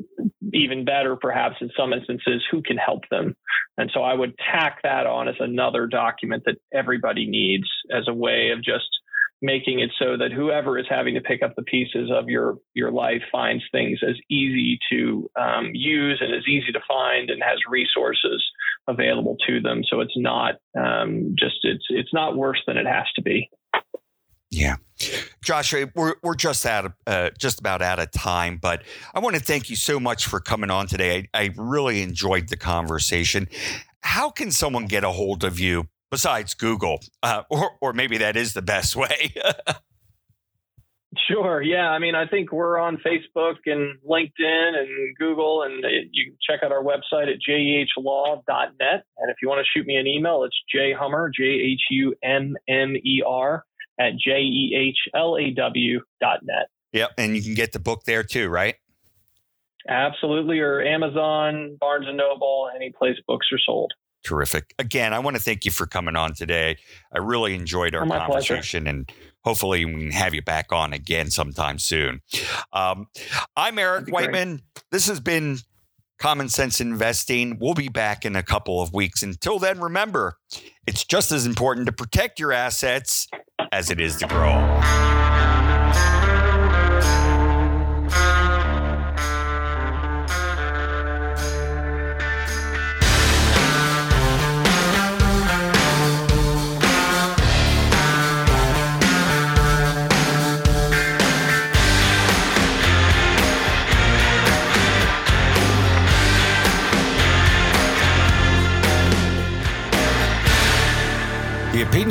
even 0.52 0.84
better, 0.84 1.16
perhaps 1.16 1.56
in 1.60 1.70
some 1.76 1.92
instances, 1.92 2.42
who 2.50 2.62
can 2.62 2.76
help 2.76 3.02
them. 3.10 3.36
And 3.78 3.90
so 3.94 4.02
I 4.02 4.14
would 4.14 4.34
tack 4.38 4.80
that 4.82 5.06
on 5.06 5.28
as 5.28 5.36
another 5.38 5.86
document 5.86 6.42
that 6.46 6.56
everybody 6.72 7.26
needs 7.26 7.68
as 7.94 8.08
a 8.08 8.14
way 8.14 8.50
of 8.50 8.62
just 8.62 8.88
making 9.42 9.80
it 9.80 9.90
so 9.98 10.16
that 10.16 10.32
whoever 10.32 10.78
is 10.78 10.86
having 10.88 11.14
to 11.14 11.20
pick 11.20 11.42
up 11.42 11.54
the 11.56 11.62
pieces 11.62 12.10
of 12.12 12.28
your 12.28 12.58
your 12.74 12.92
life 12.92 13.22
finds 13.32 13.64
things 13.72 13.98
as 14.06 14.16
easy 14.30 14.78
to 14.90 15.30
um, 15.40 15.70
use 15.72 16.18
and 16.20 16.34
as 16.34 16.46
easy 16.48 16.72
to 16.72 16.80
find 16.86 17.30
and 17.30 17.42
has 17.42 17.58
resources 17.68 18.44
available 18.88 19.36
to 19.46 19.60
them 19.60 19.82
so 19.88 20.00
it's 20.00 20.16
not 20.16 20.56
um, 20.78 21.34
just 21.38 21.56
it's 21.62 21.84
it's 21.90 22.12
not 22.12 22.36
worse 22.36 22.60
than 22.66 22.76
it 22.76 22.86
has 22.86 23.06
to 23.14 23.22
be 23.22 23.48
yeah 24.50 24.76
Joshua, 25.42 25.86
we're 25.94 26.16
we're 26.22 26.34
just 26.34 26.66
out 26.66 26.84
of 26.84 26.92
uh, 27.06 27.30
just 27.38 27.60
about 27.60 27.80
out 27.80 27.98
of 27.98 28.10
time, 28.10 28.58
but 28.60 28.82
I 29.14 29.20
want 29.20 29.36
to 29.36 29.42
thank 29.42 29.70
you 29.70 29.76
so 29.76 29.98
much 29.98 30.26
for 30.26 30.38
coming 30.38 30.70
on 30.70 30.86
today. 30.86 31.28
I, 31.32 31.44
I 31.44 31.50
really 31.56 32.02
enjoyed 32.02 32.48
the 32.48 32.58
conversation. 32.58 33.48
How 34.02 34.28
can 34.28 34.50
someone 34.50 34.84
get 34.84 35.02
a 35.02 35.10
hold 35.10 35.44
of 35.44 35.58
you 35.58 35.88
besides 36.10 36.54
Google, 36.54 37.00
uh, 37.22 37.42
or 37.50 37.72
or 37.80 37.92
maybe 37.92 38.18
that 38.18 38.36
is 38.36 38.54
the 38.54 38.62
best 38.62 38.96
way. 38.96 39.34
Sure. 41.28 41.60
Yeah. 41.60 41.90
I 41.90 41.98
mean, 41.98 42.14
I 42.14 42.26
think 42.26 42.52
we're 42.52 42.78
on 42.78 42.96
Facebook 42.98 43.56
and 43.66 43.98
LinkedIn 44.08 44.76
and 44.78 45.16
Google, 45.18 45.62
and 45.62 45.84
you 46.12 46.26
can 46.26 46.36
check 46.48 46.60
out 46.62 46.70
our 46.70 46.84
website 46.84 47.26
at 47.28 47.38
jehLaw.net. 47.48 49.04
And 49.18 49.30
if 49.30 49.36
you 49.42 49.48
want 49.48 49.64
to 49.64 49.78
shoot 49.78 49.86
me 49.86 49.96
an 49.96 50.06
email, 50.06 50.44
it's 50.44 50.56
jhummer, 50.72 51.28
J 51.36 51.44
H 51.44 51.80
U 51.90 52.14
M 52.22 52.56
M 52.68 52.94
E 52.96 53.22
R, 53.26 53.64
at 54.00 54.12
J-E-H-L-A-W 54.18 56.00
dot 56.20 56.40
net. 56.42 56.68
Yep. 56.92 57.10
And 57.18 57.36
you 57.36 57.42
can 57.42 57.54
get 57.54 57.72
the 57.72 57.78
book 57.78 58.04
there 58.04 58.24
too, 58.24 58.48
right? 58.48 58.74
Absolutely. 59.88 60.58
Or 60.60 60.80
Amazon, 60.80 61.76
Barnes 61.78 62.06
and 62.08 62.16
Noble, 62.16 62.70
any 62.74 62.90
place 62.90 63.16
books 63.26 63.46
are 63.52 63.58
sold. 63.64 63.92
Terrific. 64.22 64.74
Again, 64.78 65.14
I 65.14 65.18
want 65.18 65.36
to 65.36 65.42
thank 65.42 65.64
you 65.64 65.70
for 65.70 65.86
coming 65.86 66.14
on 66.14 66.34
today. 66.34 66.76
I 67.12 67.18
really 67.18 67.54
enjoyed 67.54 67.94
our 67.94 68.04
oh, 68.04 68.08
conversation 68.08 68.84
pleasure. 68.84 68.96
and 68.96 69.12
hopefully 69.44 69.84
we 69.84 69.92
can 69.92 70.10
have 70.10 70.34
you 70.34 70.42
back 70.42 70.72
on 70.72 70.92
again 70.92 71.30
sometime 71.30 71.78
soon. 71.78 72.20
Um, 72.72 73.06
I'm 73.56 73.78
Eric 73.78 74.08
Whiteman. 74.08 74.48
Great. 74.48 74.84
This 74.90 75.06
has 75.06 75.20
been 75.20 75.58
Common 76.18 76.50
Sense 76.50 76.80
Investing. 76.80 77.58
We'll 77.58 77.74
be 77.74 77.88
back 77.88 78.26
in 78.26 78.36
a 78.36 78.42
couple 78.42 78.82
of 78.82 78.92
weeks. 78.92 79.22
Until 79.22 79.58
then, 79.58 79.80
remember, 79.80 80.36
it's 80.86 81.04
just 81.04 81.32
as 81.32 81.46
important 81.46 81.86
to 81.86 81.92
protect 81.92 82.38
your 82.38 82.52
assets 82.52 83.26
as 83.72 83.90
it 83.90 84.00
is 84.00 84.16
to 84.16 84.26
grow. 84.26 85.29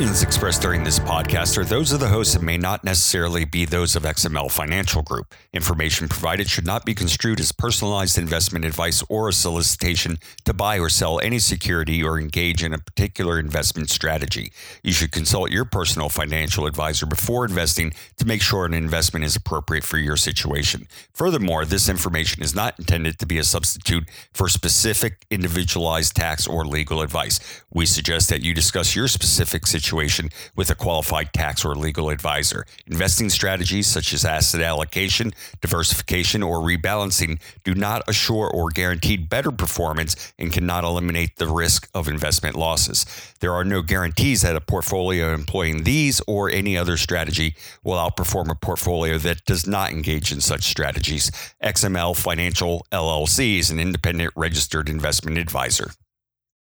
The 0.10 0.16
opinions 0.16 0.38
expressed 0.49 0.63
during 0.63 0.83
this 0.83 0.97
podcast 0.97 1.59
are 1.59 1.63
those 1.63 1.91
of 1.91 1.99
the 1.99 2.07
hosts 2.07 2.33
and 2.33 2.43
may 2.43 2.57
not 2.57 2.83
necessarily 2.83 3.45
be 3.45 3.65
those 3.65 3.95
of 3.95 4.01
XML 4.01 4.49
Financial 4.49 5.03
Group. 5.03 5.35
Information 5.53 6.07
provided 6.07 6.49
should 6.49 6.65
not 6.65 6.85
be 6.85 6.95
construed 6.95 7.39
as 7.39 7.51
personalized 7.51 8.17
investment 8.17 8.65
advice 8.65 9.03
or 9.09 9.29
a 9.29 9.33
solicitation 9.33 10.17
to 10.45 10.53
buy 10.53 10.79
or 10.79 10.89
sell 10.89 11.19
any 11.19 11.37
security 11.37 12.01
or 12.01 12.19
engage 12.19 12.63
in 12.63 12.73
a 12.73 12.79
particular 12.79 13.37
investment 13.37 13.91
strategy. 13.91 14.51
You 14.81 14.91
should 14.91 15.11
consult 15.11 15.51
your 15.51 15.65
personal 15.65 16.09
financial 16.09 16.65
advisor 16.65 17.05
before 17.05 17.45
investing 17.45 17.93
to 18.17 18.25
make 18.25 18.41
sure 18.41 18.65
an 18.65 18.73
investment 18.73 19.25
is 19.25 19.35
appropriate 19.35 19.83
for 19.83 19.99
your 19.99 20.17
situation. 20.17 20.87
Furthermore, 21.13 21.63
this 21.63 21.87
information 21.87 22.41
is 22.41 22.55
not 22.55 22.79
intended 22.79 23.19
to 23.19 23.27
be 23.27 23.37
a 23.37 23.43
substitute 23.43 24.09
for 24.33 24.49
specific 24.49 25.27
individualized 25.29 26.15
tax 26.15 26.47
or 26.47 26.65
legal 26.65 27.03
advice. 27.03 27.39
We 27.71 27.85
suggest 27.85 28.29
that 28.29 28.41
you 28.41 28.55
discuss 28.55 28.95
your 28.95 29.07
specific 29.07 29.59
specific 29.59 29.67
situation 29.67 30.29
with 30.55 30.69
a 30.69 30.75
qualified 30.75 31.33
tax 31.33 31.65
or 31.65 31.75
legal 31.75 32.09
advisor. 32.09 32.65
Investing 32.87 33.29
strategies 33.29 33.87
such 33.87 34.13
as 34.13 34.25
asset 34.25 34.61
allocation, 34.61 35.33
diversification, 35.61 36.43
or 36.43 36.59
rebalancing 36.59 37.39
do 37.63 37.73
not 37.75 38.01
assure 38.07 38.49
or 38.49 38.69
guarantee 38.69 39.17
better 39.17 39.51
performance 39.51 40.33
and 40.37 40.51
cannot 40.51 40.83
eliminate 40.83 41.35
the 41.37 41.47
risk 41.47 41.89
of 41.93 42.07
investment 42.07 42.55
losses. 42.55 43.05
There 43.39 43.53
are 43.53 43.63
no 43.63 43.81
guarantees 43.81 44.41
that 44.41 44.55
a 44.55 44.61
portfolio 44.61 45.33
employing 45.33 45.83
these 45.83 46.21
or 46.27 46.49
any 46.49 46.77
other 46.77 46.97
strategy 46.97 47.55
will 47.83 47.97
outperform 47.97 48.49
a 48.49 48.55
portfolio 48.55 49.17
that 49.19 49.45
does 49.45 49.67
not 49.67 49.91
engage 49.91 50.31
in 50.31 50.41
such 50.41 50.63
strategies. 50.63 51.31
XML 51.63 52.15
Financial 52.15 52.85
LLC 52.91 53.59
is 53.59 53.69
an 53.69 53.79
independent 53.79 54.33
registered 54.35 54.89
investment 54.89 55.37
advisor. 55.37 55.91